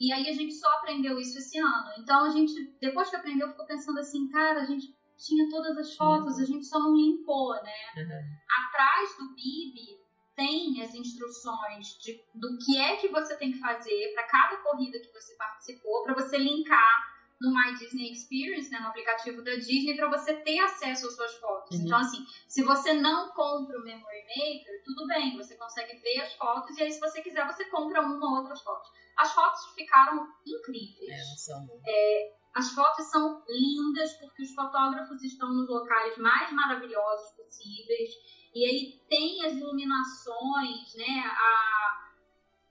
[0.00, 1.92] E aí a gente só aprendeu isso esse ano.
[1.96, 5.94] Então a gente, depois que aprendeu, ficou pensando assim, cara, a gente tinha todas as
[5.94, 7.72] fotos, a gente só não limpou, né?
[7.96, 8.66] Uhum.
[8.66, 10.03] Atrás do BIB
[10.36, 14.98] tem as instruções de, do que é que você tem que fazer para cada corrida
[14.98, 19.96] que você participou, para você linkar no My Disney Experience, né, no aplicativo da Disney,
[19.96, 21.76] para você ter acesso às suas fotos.
[21.78, 21.84] Uhum.
[21.84, 26.32] Então, assim, se você não compra o Memory Maker, tudo bem, você consegue ver as
[26.34, 28.88] fotos e aí, se você quiser, você compra uma ou outras fotos.
[29.16, 31.10] As fotos ficaram incríveis.
[31.10, 31.66] É, são.
[31.86, 38.10] É, as fotos são lindas porque os fotógrafos estão nos locais mais maravilhosos possíveis.
[38.54, 41.24] E aí tem as iluminações, né?
[41.26, 42.10] A,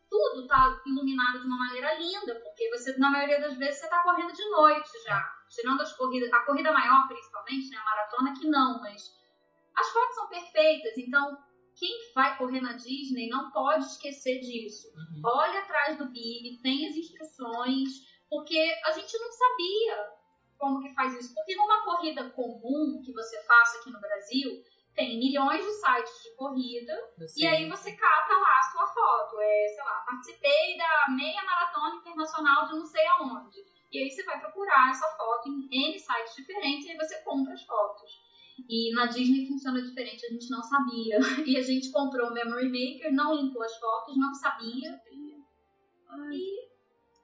[0.10, 4.02] tudo tá iluminado de uma maneira linda, porque você, na maioria das vezes, você tá
[4.04, 5.22] correndo de noite já.
[5.50, 7.78] Tirando as corridas, a corrida maior, principalmente, né?
[7.78, 9.14] A maratona, que não, mas
[9.76, 11.38] as fotos são perfeitas, então
[11.76, 14.88] quem vai correr na Disney não pode esquecer disso.
[14.96, 15.22] Uhum.
[15.26, 17.90] Olha atrás do bib, tem as instruções,
[18.30, 20.14] porque a gente não sabia
[20.58, 21.34] como que faz isso.
[21.34, 24.64] Porque numa corrida comum que você faça aqui no Brasil,
[24.96, 26.94] tem milhões de sites de corrida
[27.36, 29.40] e aí você cata lá a sua foto.
[29.40, 33.60] É, sei lá, participei da meia maratona internacional de não sei aonde.
[33.92, 37.54] E aí você vai procurar essa foto em N sites diferentes e aí você compra
[37.54, 38.12] as fotos.
[38.70, 41.18] E na Disney funciona diferente, a gente não sabia.
[41.46, 45.02] E a gente comprou o Memory Maker, não limpou as fotos, não sabia.
[46.32, 46.70] E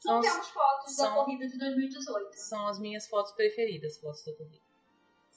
[0.05, 2.33] não temos fotos são, da corrida de 2018.
[2.33, 4.68] São as minhas fotos preferidas, fotos da corrida.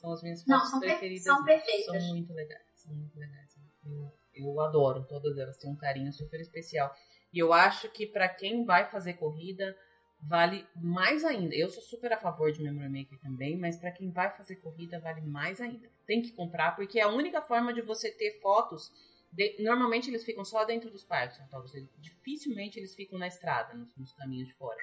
[0.02, 1.22] São as minhas fotos não, são preferidas.
[1.22, 1.84] São perfeitas.
[1.84, 3.56] São muito legais, são muito legais.
[3.84, 6.92] Eu, eu adoro todas elas, têm um carinho super especial.
[7.32, 9.76] E eu acho que para quem vai fazer corrida,
[10.20, 11.54] vale mais ainda.
[11.54, 14.98] Eu sou super a favor de Memory Maker também, mas para quem vai fazer corrida
[14.98, 15.88] vale mais ainda.
[16.04, 18.90] Tem que comprar porque é a única forma de você ter fotos.
[19.32, 21.72] De, normalmente eles ficam só dentro dos parques, autódromos.
[22.00, 24.80] Dificilmente eles ficam na estrada, nos, nos caminhos de fora.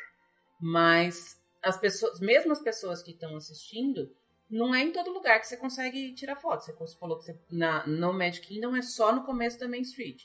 [0.62, 4.10] Mas as pessoas, mesmo as pessoas que estão assistindo,
[4.50, 6.64] não é em todo lugar que você consegue tirar foto.
[6.64, 10.24] Você falou que você, na, no Magic Kingdom é só no começo da Main Street.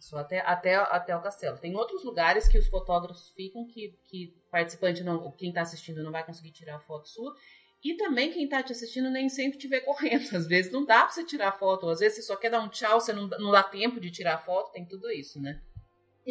[0.00, 1.58] Só até, até, até o castelo.
[1.58, 6.12] Tem outros lugares que os fotógrafos ficam que, que participante não, quem está assistindo não
[6.12, 7.34] vai conseguir tirar a foto sua.
[7.82, 10.36] E também quem está te assistindo nem sempre te vê correndo.
[10.36, 12.68] Às vezes não dá para você tirar foto, às vezes você só quer dar um
[12.68, 15.62] tchau, você não, não dá tempo de tirar foto, tem tudo isso, né?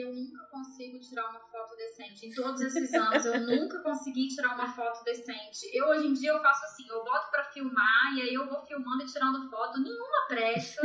[0.01, 2.27] Eu nunca consigo tirar uma foto decente.
[2.27, 5.69] Em todos esses anos, eu nunca consegui tirar uma foto decente.
[5.73, 8.61] Eu, hoje em dia, eu faço assim, eu boto pra filmar, e aí eu vou
[8.65, 9.79] filmando e tirando foto.
[9.79, 10.81] Nenhuma presta,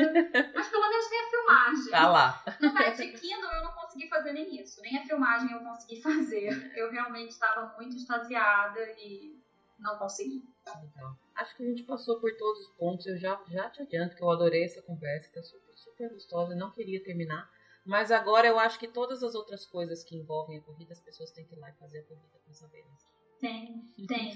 [0.55, 1.91] mas pelo menos tem a filmagem.
[1.91, 2.45] Tá lá.
[2.61, 4.81] No Magic Kingdom, eu não consegui fazer nem isso.
[4.82, 6.73] Nem a filmagem eu consegui fazer.
[6.77, 9.41] Eu realmente estava muito extasiada e
[9.78, 10.45] não consegui.
[10.85, 13.07] Então, acho que a gente passou por todos os pontos.
[13.07, 16.53] Eu já, já te adianto que eu adorei essa conversa, tá super, super gostosa.
[16.53, 17.51] Eu não queria terminar
[17.85, 21.31] mas agora eu acho que todas as outras coisas que envolvem a corrida, as pessoas
[21.31, 22.85] têm que ir lá e fazer a corrida para saber.
[23.40, 24.35] Tem, tem.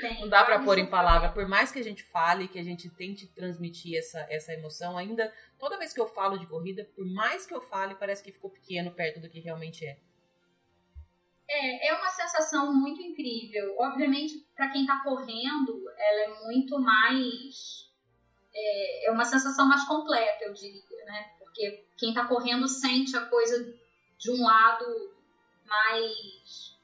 [0.00, 2.62] Tem, não dá para pôr em palavra, por mais que a gente fale, que a
[2.62, 7.06] gente tente transmitir essa, essa emoção, ainda toda vez que eu falo de corrida, por
[7.06, 9.98] mais que eu fale, parece que ficou pequeno perto do que realmente é.
[11.48, 13.76] É, é uma sensação muito incrível.
[13.78, 17.86] Obviamente, para quem está correndo, ela é muito mais.
[18.52, 21.35] É, é uma sensação mais completa, eu diria, né?
[21.56, 23.74] Porque quem está correndo sente a coisa
[24.18, 24.84] de um lado
[25.64, 26.76] mais.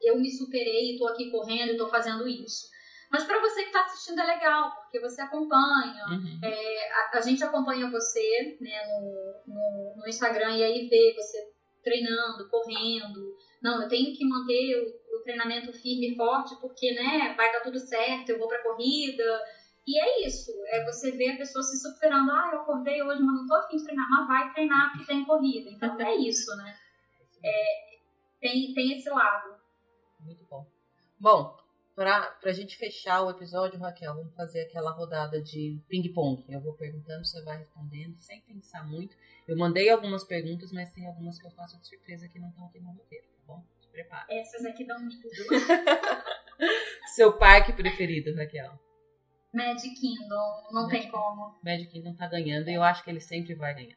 [0.00, 2.70] Eu me superei e estou aqui correndo e estou fazendo isso.
[3.10, 6.04] Mas para você que está assistindo é legal, porque você acompanha.
[6.10, 6.40] Uhum.
[6.42, 11.50] É, a, a, gente acompanha você né, no, no, no, Instagram e aí vê você
[11.82, 13.36] treinando, correndo.
[13.62, 17.60] Não, eu tenho que manter o, o treinamento firme e forte porque né, vai dar
[17.60, 19.40] tudo certo, eu vou para corrida.
[19.88, 22.30] E é isso, é você ver a pessoa se superando.
[22.30, 24.06] Ah, eu acordei hoje, mas não tô afim de treinar.
[24.10, 25.70] Mas vai treinar porque tem corrida.
[25.70, 26.76] Então é isso, né?
[27.42, 27.98] É,
[28.38, 29.56] tem, tem esse lado.
[30.20, 30.66] Muito bom.
[31.18, 31.56] Bom,
[31.94, 36.44] para a gente fechar o episódio, Raquel, vamos fazer aquela rodada de ping-pong.
[36.50, 39.16] Eu vou perguntando, você vai respondendo, sem pensar muito.
[39.46, 42.66] Eu mandei algumas perguntas, mas tem algumas que eu faço de surpresa que não estão
[42.66, 43.64] aqui no roteiro, tá bom?
[43.80, 44.26] Se prepara.
[44.28, 45.30] Essas aqui dão medo.
[47.16, 48.78] Seu parque preferido, Raquel?
[49.52, 51.58] Magic Kingdom, não Magic, tem como.
[51.62, 53.96] Magic Kingdom tá ganhando e eu acho que ele sempre vai ganhar.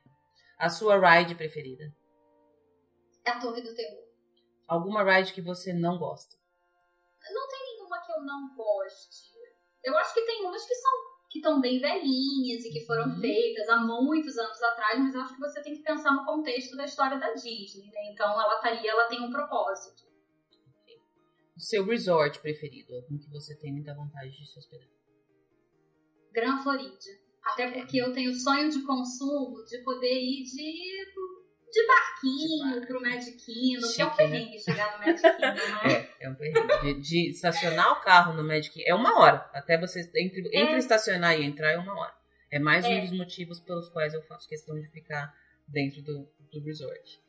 [0.58, 1.94] A sua ride preferida?
[3.26, 4.04] É a Torre do Terror.
[4.68, 6.36] Alguma ride que você não gosta?
[7.34, 9.32] Não tem nenhuma que eu não goste.
[9.84, 10.92] Eu acho que tem umas que são
[11.32, 13.22] que estão bem velhinhas e que foram uhum.
[13.22, 16.76] feitas há muitos anos atrás, mas eu acho que você tem que pensar no contexto
[16.76, 18.12] da história da Disney, né?
[18.12, 20.04] Então ela estaria, ela tem um propósito.
[21.56, 25.01] O seu resort preferido, algum que você tem muita vontade de se hospedar?
[26.34, 27.20] Gran Floridia.
[27.44, 33.36] Até porque eu tenho sonho de consumo de poder ir de, de barquinho pro Magic
[33.38, 34.16] Kingdom, que é um né?
[34.16, 36.08] perrengue chegar no Magic Kingdom, né?
[36.20, 36.82] É, é um perrengue.
[36.82, 39.50] De, de estacionar o carro no Magic Kingdom é uma hora.
[39.54, 40.78] Até você, entre, entre É.
[40.78, 42.14] estacionar e entrar é uma hora.
[42.52, 43.02] É mais um É.
[43.02, 45.34] dos motivos pelos quais eu faço questão de ficar
[45.68, 47.20] dentro do, do resort.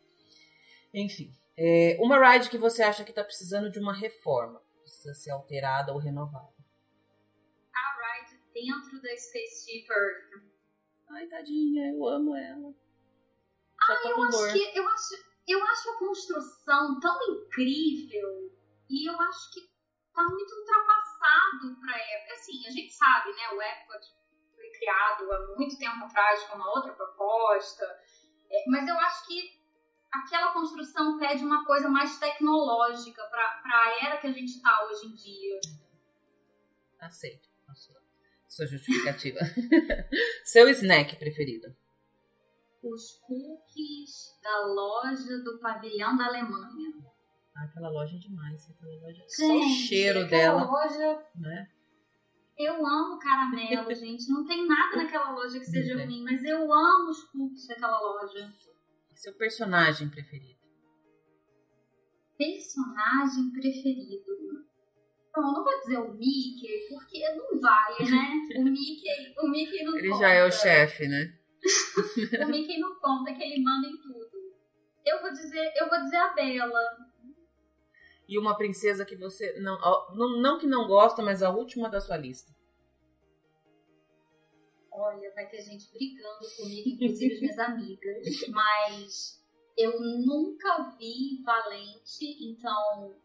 [0.92, 4.60] Enfim, é, uma ride que você acha que tá precisando de uma reforma.
[4.82, 6.52] Precisa ser alterada ou renovada.
[8.62, 10.44] A dentro da Spaceship Earth.
[11.10, 12.72] Ai, tadinha, eu amo ela.
[13.86, 15.14] Tô Eu acho que eu acho,
[15.48, 18.52] eu acho a construção tão incrível
[18.88, 19.60] e eu acho que
[20.14, 22.34] tá muito ultrapassado pra época.
[22.34, 23.48] Assim, a gente sabe, né?
[23.50, 24.06] O Epcot
[24.54, 27.84] foi criado há muito tempo atrás com uma outra proposta,
[28.48, 29.60] é, mas eu acho que
[30.12, 35.06] aquela construção pede uma coisa mais tecnológica pra, pra era que a gente tá hoje
[35.08, 35.60] em dia.
[37.00, 37.74] Aceito a
[38.54, 39.38] sua, justificativa.
[40.44, 41.74] Seu snack preferido?
[42.82, 46.92] Os cookies da loja do pavilhão da Alemanha.
[47.56, 48.68] Ah, aquela loja é demais.
[48.68, 49.24] Aquela loja...
[49.28, 51.68] Só o cheiro dela, loja né?
[52.58, 54.28] Eu amo caramelo, gente.
[54.28, 56.06] Não tem nada naquela loja que seja tem.
[56.06, 58.52] ruim, mas eu amo os cookies daquela loja.
[59.14, 60.60] Seu personagem preferido?
[62.36, 64.41] Personagem preferido.
[65.34, 68.32] Eu não vou dizer o Mickey, porque não vale, né?
[68.60, 70.20] O Mickey, o Mickey não Ele conta.
[70.20, 71.38] já é o chefe, né?
[72.44, 74.52] O Mickey não conta que ele manda em tudo.
[75.04, 76.80] Eu vou dizer, eu vou dizer a Bela.
[78.28, 79.78] E uma princesa que você não,
[80.14, 82.52] não, não que não gosta, mas a última da sua lista.
[84.90, 89.42] Olha, vai ter gente brigando comigo, inclusive as minhas amigas, mas
[89.76, 93.16] eu nunca vi Valente, então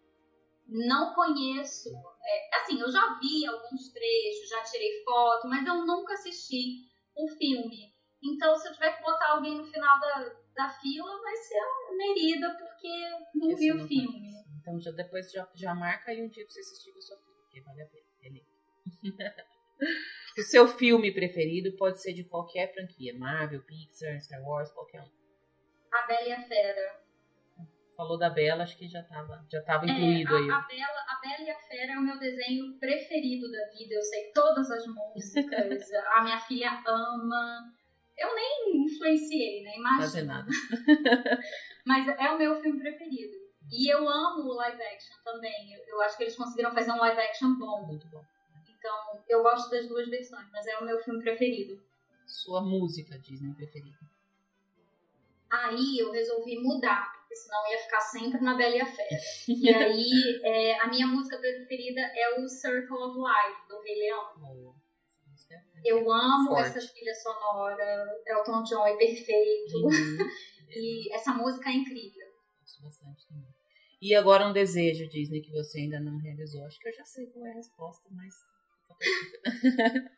[0.68, 1.89] não conheço.
[2.23, 6.85] é, assim, eu já vi alguns trechos, já tirei foto, mas eu nunca assisti
[7.15, 7.94] o filme.
[8.23, 11.95] Então, se eu tiver que botar alguém no final da, da fila, vai ser a
[11.95, 14.07] Merida, porque não Esse vi eu o não filme.
[14.07, 14.48] conheço.
[14.60, 17.18] Então já, depois já, já marca aí um dia pra você assistir com a sua
[17.18, 18.07] filha, porque vale a pena.
[18.23, 18.48] É lindo.
[20.38, 23.18] o seu filme preferido pode ser de qualquer franquia.
[23.18, 25.10] Marvel, Pixar, Star Wars, qualquer um.
[25.94, 27.06] A Bela e a Fera.
[27.98, 30.52] Falou da Bela, acho que já tava, já tava É, incluído a, aí.
[30.52, 33.95] a Bela, a Bela e a Fera é o meu desenho preferido da vida.
[33.95, 35.91] Eu sei todas as músicas.
[36.15, 37.74] a minha filha ama.
[38.15, 39.72] Eu nem influenciei, né?
[39.99, 40.34] Fazer Imagina.
[40.36, 40.48] nada.
[41.86, 43.36] Mas é o meu filme preferido.
[43.72, 45.74] E eu amo o live action também.
[45.74, 47.84] Eu, eu acho que eles conseguiram fazer um live action bom.
[47.88, 48.24] Muito bom.
[48.69, 51.82] Então, eu gosto das duas versões, mas é o meu filme preferido.
[52.28, 53.98] Sua música Disney preferida.
[55.49, 59.10] Aí eu resolvi mudar, porque senão eu ia ficar sempre na Bela e a Fera.
[59.48, 64.78] E aí, é, a minha música preferida é o Circle of Life, do Rei Leão.
[65.84, 66.78] Eu amo Forte.
[66.78, 69.78] essa trilha sonora, Elton John é perfeito.
[69.78, 70.18] Uhum.
[70.70, 72.28] E essa música é incrível.
[72.60, 73.48] Gosto bastante também.
[74.02, 76.66] E agora um desejo, Disney, que você ainda não realizou.
[76.66, 78.34] Acho que eu já sei qual é a resposta, mas.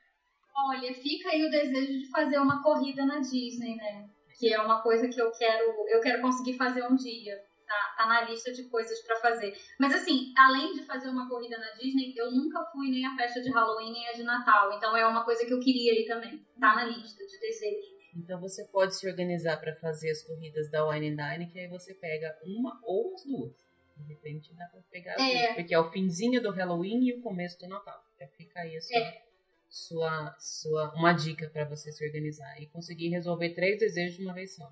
[0.57, 4.09] Olha, fica aí o desejo de fazer uma corrida na Disney, né?
[4.39, 7.35] Que é uma coisa que eu quero, eu quero conseguir fazer um dia.
[7.67, 9.53] Tá, tá na lista de coisas pra fazer.
[9.79, 13.39] Mas assim, além de fazer uma corrida na Disney, eu nunca fui nem à festa
[13.41, 14.73] de Halloween nem a de Natal.
[14.73, 16.43] Então é uma coisa que eu queria ir também.
[16.59, 17.99] Tá na lista de desejos.
[18.15, 21.67] Então você pode se organizar para fazer as corridas da Wine and Dine, que aí
[21.67, 23.53] você pega uma ou as duas.
[23.97, 25.43] De repente dá pra pegar as É.
[25.43, 28.01] duas, porque é o finzinho do Halloween e o começo do Natal.
[28.19, 29.28] Já fica aí a sua, É.
[29.69, 34.33] sua, sua uma dica para você se organizar e conseguir resolver três desejos de uma
[34.33, 34.65] vez só.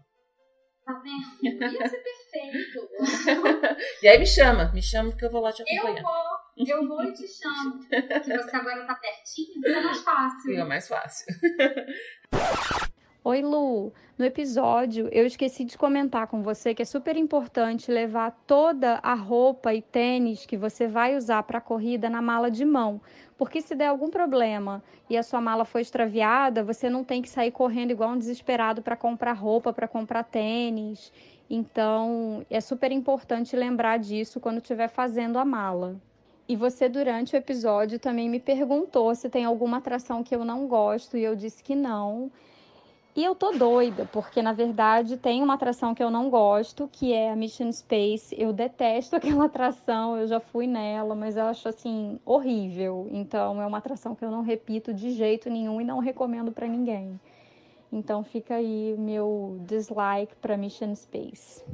[0.86, 1.74] Tá vendo?
[1.74, 2.88] Ia ser perfeito.
[4.02, 6.02] E aí me chama, me chama que eu vou lá te Eu acompanhar.
[6.04, 7.80] vou, eu vou e te chamo.
[7.90, 8.02] Que
[8.38, 10.42] você agora tá pertinho, fica mais fácil.
[10.52, 11.26] Fica mais fácil.
[13.30, 13.92] Oi, Lu.
[14.18, 19.14] No episódio, eu esqueci de comentar com você que é super importante levar toda a
[19.16, 23.02] roupa e tênis que você vai usar para a corrida na mala de mão.
[23.38, 27.28] Porque se der algum problema e a sua mala for extraviada, você não tem que
[27.28, 31.12] sair correndo igual um desesperado para comprar roupa, para comprar tênis.
[31.50, 35.98] Então, é super importante lembrar disso quando estiver fazendo a mala.
[36.48, 40.66] E você, durante o episódio, também me perguntou se tem alguma atração que eu não
[40.66, 42.32] gosto, e eu disse que não.
[43.18, 47.14] E eu tô doida, porque na verdade tem uma atração que eu não gosto, que
[47.14, 48.36] é a Mission Space.
[48.40, 53.08] Eu detesto aquela atração, eu já fui nela, mas eu acho assim horrível.
[53.10, 56.68] Então é uma atração que eu não repito de jeito nenhum e não recomendo pra
[56.68, 57.20] ninguém.
[57.92, 61.66] Então fica aí meu dislike pra Mission Space.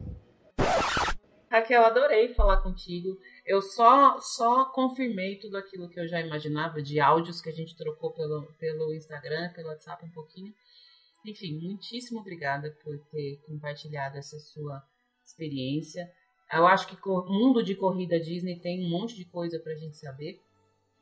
[1.52, 3.18] Raquel, adorei falar contigo.
[3.46, 7.76] Eu só só confirmei tudo aquilo que eu já imaginava de áudios que a gente
[7.76, 10.54] trocou pelo, pelo Instagram, pelo WhatsApp um pouquinho.
[11.26, 14.84] Enfim, muitíssimo obrigada por ter compartilhado essa sua
[15.24, 16.12] experiência.
[16.52, 19.78] Eu acho que o mundo de corrida Disney tem um monte de coisa para a
[19.78, 20.40] gente saber.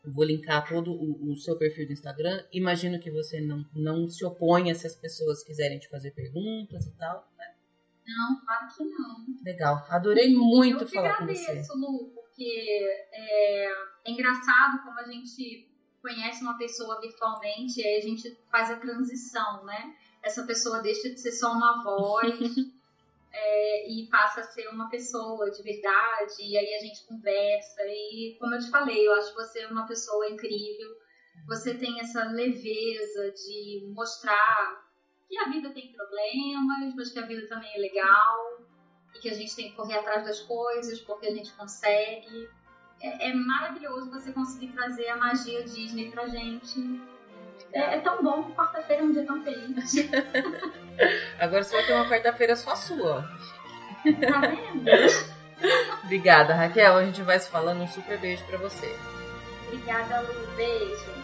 [0.03, 2.43] Eu vou linkar todo o, o, seu perfil do Instagram.
[2.51, 6.91] Imagino que você não, não se oponha se as pessoas quiserem te fazer perguntas e
[6.97, 7.27] tal.
[7.37, 7.53] Né?
[8.07, 9.25] Não, claro que não.
[9.43, 9.85] Legal.
[9.89, 11.41] Adorei muito falar com você.
[11.41, 15.69] Eu agradeço, Lu, porque é, é engraçado como a gente
[16.01, 19.95] conhece uma pessoa virtualmente e aí a gente faz a transição, né?
[20.23, 22.35] Essa pessoa deixa de ser só uma voz
[23.33, 27.81] é, e passa a ser uma pessoa de verdade, e aí a gente conversa.
[27.85, 30.89] E como eu te falei, eu acho você uma pessoa incrível.
[31.47, 34.81] Você tem essa leveza de mostrar
[35.27, 38.61] que a vida tem problemas, mas que a vida também é legal
[39.15, 42.49] e que a gente tem que correr atrás das coisas porque a gente consegue.
[43.01, 46.79] É, é maravilhoso você conseguir trazer a magia Disney pra gente.
[47.73, 49.93] É, é tão bom que quarta-feira é um dia tão feliz.
[51.39, 53.29] Agora você vai ter uma quarta-feira só sua.
[54.03, 55.31] Tá vendo?
[56.03, 56.97] Obrigada, Raquel.
[56.97, 57.81] A gente vai se falando.
[57.81, 58.93] Um super beijo pra você.
[59.67, 60.47] Obrigada, Lu.
[60.55, 61.20] Beijo.